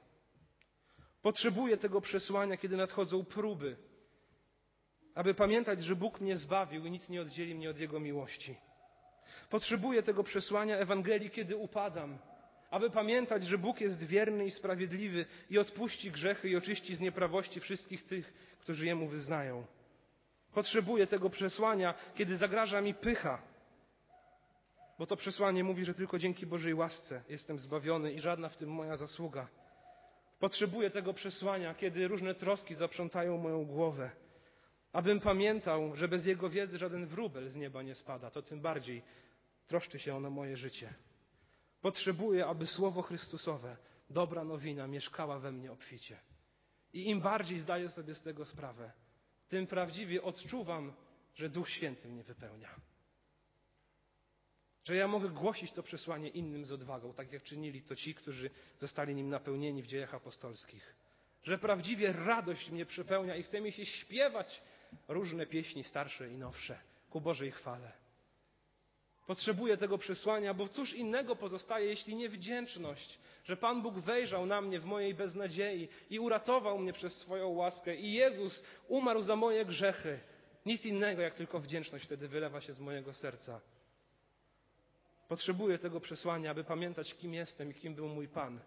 Potrzebuję 1.21 1.77
tego 1.77 2.01
przesłania, 2.01 2.57
kiedy 2.57 2.77
nadchodzą 2.77 3.25
próby, 3.25 3.75
aby 5.15 5.33
pamiętać, 5.33 5.83
że 5.83 5.95
Bóg 5.95 6.21
mnie 6.21 6.37
zbawił 6.37 6.85
i 6.85 6.91
nic 6.91 7.09
nie 7.09 7.21
oddzieli 7.21 7.55
mnie 7.55 7.69
od 7.69 7.77
Jego 7.77 7.99
miłości. 7.99 8.55
Potrzebuję 9.49 10.03
tego 10.03 10.23
przesłania 10.23 10.77
Ewangelii, 10.77 11.29
kiedy 11.29 11.55
upadam, 11.55 12.17
aby 12.71 12.89
pamiętać, 12.89 13.43
że 13.43 13.57
Bóg 13.57 13.81
jest 13.81 14.03
wierny 14.03 14.45
i 14.45 14.51
sprawiedliwy 14.51 15.25
i 15.49 15.59
odpuści 15.59 16.11
grzechy 16.11 16.49
i 16.49 16.55
oczyści 16.55 16.95
z 16.95 16.99
nieprawości 16.99 17.59
wszystkich 17.59 18.03
tych, 18.03 18.33
którzy 18.59 18.85
Jemu 18.85 19.07
wyznają. 19.07 19.65
Potrzebuję 20.53 21.07
tego 21.07 21.29
przesłania, 21.29 21.93
kiedy 22.15 22.37
zagraża 22.37 22.81
mi 22.81 22.93
pycha, 22.93 23.41
bo 24.99 25.05
to 25.05 25.15
przesłanie 25.15 25.63
mówi, 25.63 25.85
że 25.85 25.93
tylko 25.93 26.19
dzięki 26.19 26.45
Bożej 26.45 26.73
łasce 26.73 27.23
jestem 27.29 27.59
zbawiony 27.59 28.13
i 28.13 28.19
żadna 28.19 28.49
w 28.49 28.57
tym 28.57 28.69
moja 28.69 28.97
zasługa. 28.97 29.47
Potrzebuję 30.39 30.89
tego 30.89 31.13
przesłania, 31.13 31.75
kiedy 31.75 32.07
różne 32.07 32.35
troski 32.35 32.75
zaprzątają 32.75 33.37
moją 33.37 33.65
głowę, 33.65 34.11
abym 34.93 35.19
pamiętał, 35.19 35.95
że 35.95 36.07
bez 36.07 36.25
Jego 36.25 36.49
wiedzy 36.49 36.77
żaden 36.77 37.07
wróbel 37.07 37.49
z 37.49 37.55
nieba 37.55 37.81
nie 37.81 37.95
spada, 37.95 38.29
to 38.29 38.41
tym 38.41 38.61
bardziej 38.61 39.01
troszczy 39.67 39.99
się 39.99 40.15
ono 40.15 40.29
moje 40.29 40.57
życie. 40.57 40.93
Potrzebuję, 41.81 42.45
aby 42.45 42.67
Słowo 42.67 43.01
Chrystusowe, 43.01 43.77
dobra 44.09 44.43
nowina, 44.43 44.87
mieszkała 44.87 45.39
we 45.39 45.51
mnie 45.51 45.71
obficie. 45.71 46.19
I 46.93 47.09
im 47.09 47.21
bardziej 47.21 47.59
zdaję 47.59 47.89
sobie 47.89 48.15
z 48.15 48.21
tego 48.21 48.45
sprawę, 48.45 48.91
tym 49.49 49.67
prawdziwie 49.67 50.23
odczuwam, 50.23 50.93
że 51.35 51.49
Duch 51.49 51.69
Święty 51.69 52.09
mnie 52.09 52.23
wypełnia. 52.23 52.75
Że 54.83 54.95
ja 54.95 55.07
mogę 55.07 55.29
głosić 55.29 55.71
to 55.71 55.83
przesłanie 55.83 56.29
innym 56.29 56.65
z 56.65 56.71
odwagą, 56.71 57.13
tak 57.13 57.33
jak 57.33 57.43
czynili 57.43 57.81
to 57.81 57.95
ci, 57.95 58.15
którzy 58.15 58.49
zostali 58.77 59.15
nim 59.15 59.29
napełnieni 59.29 59.83
w 59.83 59.87
dziejach 59.87 60.13
apostolskich. 60.13 60.95
Że 61.43 61.57
prawdziwie 61.57 62.13
radość 62.13 62.69
mnie 62.69 62.85
przepełnia 62.85 63.35
i 63.35 63.43
chce 63.43 63.61
mi 63.61 63.71
się 63.71 63.85
śpiewać 63.85 64.61
różne 65.07 65.45
pieśni 65.45 65.83
starsze 65.83 66.29
i 66.29 66.37
nowsze 66.37 66.79
ku 67.09 67.21
Bożej 67.21 67.51
chwale. 67.51 68.00
Potrzebuję 69.31 69.77
tego 69.77 69.97
przesłania, 69.97 70.53
bo 70.53 70.67
cóż 70.67 70.93
innego 70.93 71.35
pozostaje, 71.35 71.85
jeśli 71.85 72.15
nie 72.15 72.29
wdzięczność, 72.29 73.19
że 73.43 73.57
Pan 73.57 73.81
Bóg 73.81 73.99
wejrzał 73.99 74.45
na 74.45 74.61
mnie 74.61 74.79
w 74.79 74.85
mojej 74.85 75.13
beznadziei 75.13 75.89
i 76.09 76.19
uratował 76.19 76.79
mnie 76.79 76.93
przez 76.93 77.13
swoją 77.13 77.49
łaskę 77.49 77.95
i 77.95 78.13
Jezus 78.13 78.63
umarł 78.87 79.21
za 79.21 79.35
moje 79.35 79.65
grzechy. 79.65 80.19
Nic 80.65 80.85
innego, 80.85 81.21
jak 81.21 81.33
tylko 81.35 81.59
wdzięczność 81.59 82.05
wtedy 82.05 82.27
wylewa 82.27 82.61
się 82.61 82.73
z 82.73 82.79
mojego 82.79 83.13
serca. 83.13 83.61
Potrzebuję 85.27 85.77
tego 85.77 85.99
przesłania, 85.99 86.51
aby 86.51 86.63
pamiętać, 86.63 87.13
kim 87.13 87.33
jestem 87.33 87.71
i 87.71 87.73
kim 87.73 87.95
był 87.95 88.07
mój 88.07 88.27
Pan, 88.27 88.59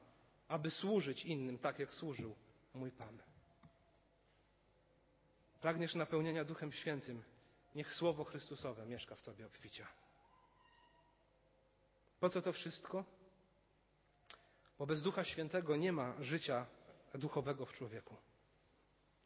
aby 0.48 0.70
służyć 0.70 1.24
innym 1.24 1.58
tak, 1.58 1.78
jak 1.78 1.94
służył 1.94 2.34
mój 2.74 2.90
Pan. 2.90 3.18
Pragniesz 5.60 5.94
napełnienia 5.94 6.44
Duchem 6.44 6.72
Świętym, 6.72 7.22
niech 7.74 7.92
Słowo 7.92 8.24
Chrystusowe 8.24 8.86
mieszka 8.86 9.14
w 9.16 9.22
Tobie 9.22 9.46
obficia. 9.46 10.03
Po 12.24 12.30
co 12.30 12.42
to 12.42 12.52
wszystko? 12.52 13.04
Bo 14.78 14.86
bez 14.86 15.02
Ducha 15.02 15.24
Świętego 15.24 15.76
nie 15.76 15.92
ma 15.92 16.14
życia 16.20 16.66
duchowego 17.14 17.66
w 17.66 17.72
człowieku. 17.72 18.16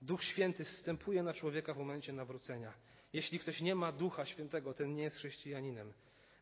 Duch 0.02 0.24
Święty 0.24 0.64
zstępuje 0.64 1.22
na 1.22 1.34
człowieka 1.34 1.74
w 1.74 1.78
momencie 1.78 2.12
nawrócenia. 2.12 2.72
Jeśli 3.12 3.38
ktoś 3.38 3.60
nie 3.60 3.74
ma 3.74 3.92
Ducha 3.92 4.26
Świętego, 4.26 4.74
ten 4.74 4.94
nie 4.94 5.02
jest 5.02 5.16
chrześcijaninem. 5.16 5.92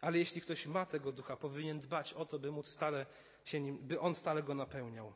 Ale 0.01 0.19
jeśli 0.19 0.41
ktoś 0.41 0.67
ma 0.67 0.87
tego 0.87 1.13
ducha, 1.13 1.37
powinien 1.37 1.81
dbać 1.81 2.13
o 2.13 2.27
to, 2.27 2.39
by 2.39 2.51
móc 2.51 2.67
stale 2.69 3.07
się 3.45 3.61
nim, 3.61 3.79
by 3.79 4.01
on 4.01 4.15
stale 4.15 4.43
go 4.43 4.55
napełniał. 4.55 5.13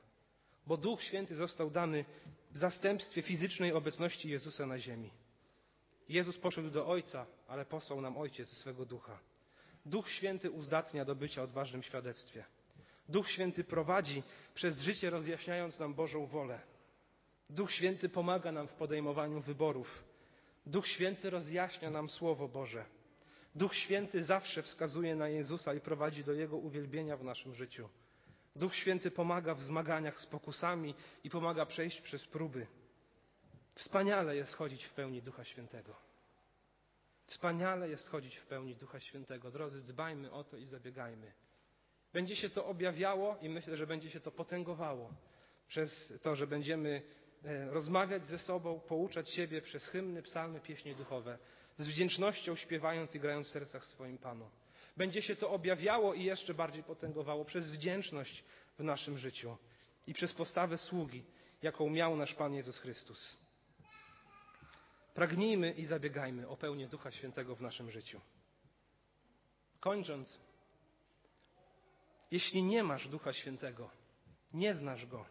Bo 0.66 0.76
Duch 0.76 1.03
Święty 1.03 1.37
został 1.37 1.70
dany 1.70 2.05
w 2.50 2.59
zastępstwie 2.59 3.22
fizycznej 3.22 3.72
obecności 3.72 4.31
Jezusa 4.31 4.66
na 4.66 4.79
ziemi. 4.79 5.11
Jezus 6.09 6.38
poszedł 6.38 6.70
do 6.70 6.87
Ojca, 6.87 7.26
ale 7.48 7.64
posłał 7.64 8.00
nam 8.00 8.16
Ojciec 8.16 8.48
swego 8.48 8.87
ducha. 8.87 9.30
Duch 9.87 10.09
Święty 10.11 10.51
uzdatnia 10.51 11.05
do 11.05 11.14
bycia 11.14 11.43
odważnym 11.43 11.83
świadectwie. 11.83 12.45
Duch 13.09 13.31
Święty 13.31 13.64
prowadzi 13.64 14.23
przez 14.55 14.81
życie, 14.81 15.11
rozjaśniając 15.11 15.79
nam 15.79 15.95
Bożą 15.95 16.27
wolę. 16.27 16.61
Duch 17.51 17.73
Święty 17.73 18.09
pomaga 18.09 18.53
nam 18.53 18.69
w 18.69 18.73
podejmowaniu 18.73 19.40
wyborów. 19.40 20.05
Duch 20.66 20.87
Święty 20.88 21.31
rozjaśnia 21.31 21.90
nam 21.90 22.09
Słowo 22.09 22.49
Boże. 22.49 22.85
Duch 23.55 23.75
Święty 23.75 24.25
zawsze 24.25 24.62
wskazuje 24.62 25.16
na 25.16 25.29
Jezusa 25.29 25.75
i 25.75 25.81
prowadzi 25.81 26.25
do 26.25 26.33
Jego 26.33 26.57
uwielbienia 26.57 27.16
w 27.16 27.25
naszym 27.25 27.55
życiu. 27.55 27.88
Duch 28.57 28.75
Święty 28.75 29.11
pomaga 29.11 29.55
w 29.55 29.62
zmaganiach 29.62 30.21
z 30.21 30.27
pokusami 30.27 30.95
i 31.25 31.31
pomaga 31.31 31.66
przejść 31.66 32.01
przez 32.01 32.27
próby. 32.27 32.66
Wspaniale 33.75 34.37
jest 34.37 34.55
chodzić 34.55 34.85
w 34.85 34.95
pełni 34.95 35.23
Ducha 35.23 35.45
Świętego. 35.45 36.10
Wspaniale 37.31 37.88
jest 37.88 38.09
chodzić 38.09 38.37
w 38.37 38.47
pełni 38.47 38.77
Ducha 38.77 39.01
Świętego. 39.01 39.51
Drodzy, 39.51 39.83
dbajmy 39.83 40.33
o 40.33 40.45
to 40.45 40.57
i 40.57 40.66
zabiegajmy. 40.66 41.33
Będzie 42.12 42.37
się 42.37 42.51
to 42.51 42.66
objawiało 42.66 43.37
i 43.43 43.49
myślę, 43.49 43.77
że 43.77 43.87
będzie 43.87 44.11
się 44.11 44.21
to 44.21 44.31
potęgowało 44.31 45.14
przez 45.69 46.14
to, 46.23 46.37
że 46.37 46.47
będziemy 46.47 47.03
e, 47.45 47.71
rozmawiać 47.71 48.27
ze 48.27 48.38
sobą, 48.38 48.81
pouczać 48.81 49.31
siebie 49.31 49.62
przez 49.62 49.87
hymny, 49.87 50.23
psalmy, 50.23 50.61
pieśnie 50.61 50.95
duchowe 50.95 51.38
z 51.77 51.88
wdzięcznością 51.88 52.57
śpiewając 52.57 53.14
i 53.14 53.21
grając 53.21 53.47
w 53.47 53.51
sercach 53.51 53.87
swoim 53.87 54.19
Panu. 54.19 54.51
Będzie 54.97 55.23
się 55.23 55.37
to 55.37 55.51
objawiało 55.51 56.14
i 56.14 56.25
jeszcze 56.25 56.55
bardziej 56.55 56.83
potęgowało 56.83 57.45
przez 57.45 57.71
wdzięczność 57.71 58.45
w 58.79 58.83
naszym 58.83 59.19
życiu 59.19 59.57
i 60.07 60.14
przez 60.14 60.33
postawę 60.33 60.79
sługi, 60.79 61.25
jaką 61.62 61.90
miał 61.90 62.16
nasz 62.16 62.35
Pan 62.35 62.55
Jezus 62.55 62.79
Chrystus. 62.79 63.37
Pragnijmy 65.20 65.72
i 65.72 65.85
zabiegajmy 65.85 66.48
o 66.48 66.56
pełnię 66.56 66.88
Ducha 66.88 67.11
Świętego 67.11 67.56
w 67.56 67.61
naszym 67.61 67.90
życiu. 67.90 68.20
Kończąc, 69.80 70.40
jeśli 72.30 72.62
nie 72.62 72.85
masz 72.85 73.09
Ducha 73.09 73.33
Świętego, 73.33 73.90
nie 74.52 74.74
znasz 74.74 75.06
Go, 75.06 75.26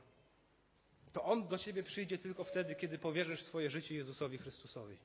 to 1.13 1.23
On 1.23 1.47
do 1.47 1.57
Ciebie 1.57 1.83
przyjdzie 1.83 2.17
tylko 2.17 2.43
wtedy, 2.43 2.75
kiedy 2.75 2.99
powierzysz 2.99 3.43
swoje 3.43 3.69
życie 3.69 3.95
Jezusowi 3.95 4.37
Chrystusowi. 4.37 4.97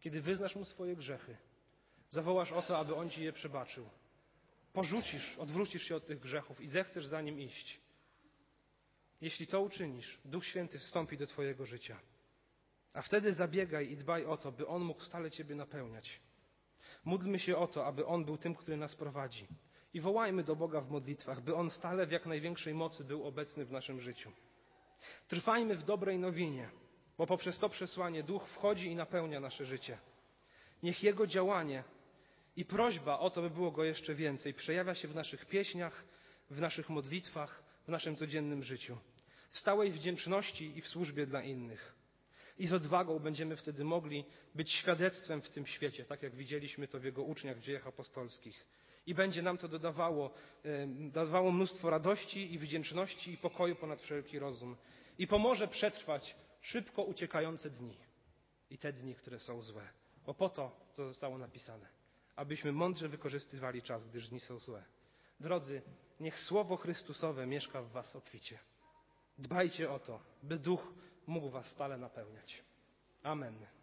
Kiedy 0.00 0.20
wyznasz 0.20 0.56
Mu 0.56 0.64
swoje 0.64 0.96
grzechy, 0.96 1.36
zawołasz 2.10 2.52
o 2.52 2.62
to, 2.62 2.78
aby 2.78 2.94
On 2.94 3.10
Ci 3.10 3.22
je 3.22 3.32
przebaczył. 3.32 3.88
Porzucisz, 4.72 5.38
odwrócisz 5.38 5.82
się 5.82 5.96
od 5.96 6.06
tych 6.06 6.20
grzechów 6.20 6.60
i 6.60 6.68
zechcesz 6.68 7.06
za 7.06 7.20
Nim 7.20 7.40
iść. 7.40 7.80
Jeśli 9.20 9.46
to 9.46 9.60
uczynisz, 9.60 10.18
Duch 10.24 10.46
Święty 10.46 10.78
wstąpi 10.78 11.16
do 11.16 11.26
Twojego 11.26 11.66
życia. 11.66 12.00
A 12.92 13.02
wtedy 13.02 13.32
zabiegaj 13.32 13.90
i 13.90 13.96
dbaj 13.96 14.24
o 14.24 14.36
to, 14.36 14.52
by 14.52 14.66
On 14.66 14.82
mógł 14.82 15.02
stale 15.02 15.30
Ciebie 15.30 15.54
napełniać. 15.54 16.20
Módlmy 17.04 17.38
się 17.38 17.56
o 17.56 17.66
to, 17.66 17.86
aby 17.86 18.06
On 18.06 18.24
był 18.24 18.36
tym, 18.36 18.54
który 18.54 18.76
nas 18.76 18.96
prowadzi. 18.96 19.46
I 19.94 20.00
wołajmy 20.00 20.44
do 20.44 20.56
Boga 20.56 20.80
w 20.80 20.90
modlitwach, 20.90 21.40
by 21.40 21.54
On 21.54 21.70
stale 21.70 22.06
w 22.06 22.10
jak 22.10 22.26
największej 22.26 22.74
mocy 22.74 23.04
był 23.04 23.26
obecny 23.26 23.64
w 23.64 23.72
naszym 23.72 24.00
życiu. 24.00 24.32
Trwajmy 25.28 25.76
w 25.76 25.84
dobrej 25.84 26.18
nowinie, 26.18 26.70
bo 27.18 27.26
poprzez 27.26 27.58
to 27.58 27.68
przesłanie 27.68 28.22
Duch 28.22 28.48
wchodzi 28.48 28.86
i 28.86 28.96
napełnia 28.96 29.40
nasze 29.40 29.64
życie. 29.64 29.98
Niech 30.82 31.02
Jego 31.02 31.26
działanie 31.26 31.84
i 32.56 32.64
prośba 32.64 33.18
o 33.18 33.30
to, 33.30 33.42
by 33.42 33.50
było 33.50 33.70
Go 33.70 33.84
jeszcze 33.84 34.14
więcej, 34.14 34.54
przejawia 34.54 34.94
się 34.94 35.08
w 35.08 35.14
naszych 35.14 35.46
pieśniach, 35.46 36.04
w 36.50 36.60
naszych 36.60 36.88
modlitwach, 36.88 37.62
w 37.84 37.88
naszym 37.88 38.16
codziennym 38.16 38.62
życiu. 38.62 38.98
W 39.50 39.58
stałej 39.58 39.92
wdzięczności 39.92 40.78
i 40.78 40.80
w 40.80 40.88
służbie 40.88 41.26
dla 41.26 41.42
innych. 41.42 41.97
I 42.58 42.66
z 42.66 42.72
odwagą 42.72 43.18
będziemy 43.18 43.56
wtedy 43.56 43.84
mogli 43.84 44.24
być 44.54 44.72
świadectwem 44.72 45.42
w 45.42 45.48
tym 45.48 45.66
świecie, 45.66 46.04
tak 46.04 46.22
jak 46.22 46.34
widzieliśmy 46.34 46.88
to 46.88 47.00
w 47.00 47.04
Jego 47.04 47.22
uczniach 47.22 47.56
w 47.56 47.60
dziejach 47.60 47.86
apostolskich. 47.86 48.66
I 49.06 49.14
będzie 49.14 49.42
nam 49.42 49.58
to 49.58 49.68
dodawało, 49.68 50.30
dodawało 50.86 51.52
mnóstwo 51.52 51.90
radości 51.90 52.54
i 52.54 52.58
wdzięczności 52.58 53.32
i 53.32 53.36
pokoju 53.36 53.76
ponad 53.76 54.00
wszelki 54.00 54.38
rozum. 54.38 54.76
I 55.18 55.26
pomoże 55.26 55.68
przetrwać 55.68 56.36
szybko 56.60 57.02
uciekające 57.02 57.70
dni 57.70 57.96
i 58.70 58.78
te 58.78 58.92
dni, 58.92 59.14
które 59.14 59.38
są 59.38 59.62
złe. 59.62 59.88
Bo 60.26 60.34
po 60.34 60.48
to, 60.48 60.76
co 60.92 61.08
zostało 61.08 61.38
napisane, 61.38 61.86
abyśmy 62.36 62.72
mądrze 62.72 63.08
wykorzystywali 63.08 63.82
czas, 63.82 64.04
gdyż 64.04 64.28
dni 64.28 64.40
są 64.40 64.58
złe. 64.58 64.84
Drodzy, 65.40 65.82
niech 66.20 66.38
Słowo 66.38 66.76
Chrystusowe 66.76 67.46
mieszka 67.46 67.82
w 67.82 67.90
Was 67.90 68.16
obficie. 68.16 68.58
Dbajcie 69.38 69.90
o 69.90 69.98
to, 69.98 70.20
by 70.42 70.58
Duch 70.58 70.92
mógł 71.28 71.50
Was 71.50 71.66
stale 71.66 71.96
napełniać. 71.98 72.64
Amen. 73.22 73.77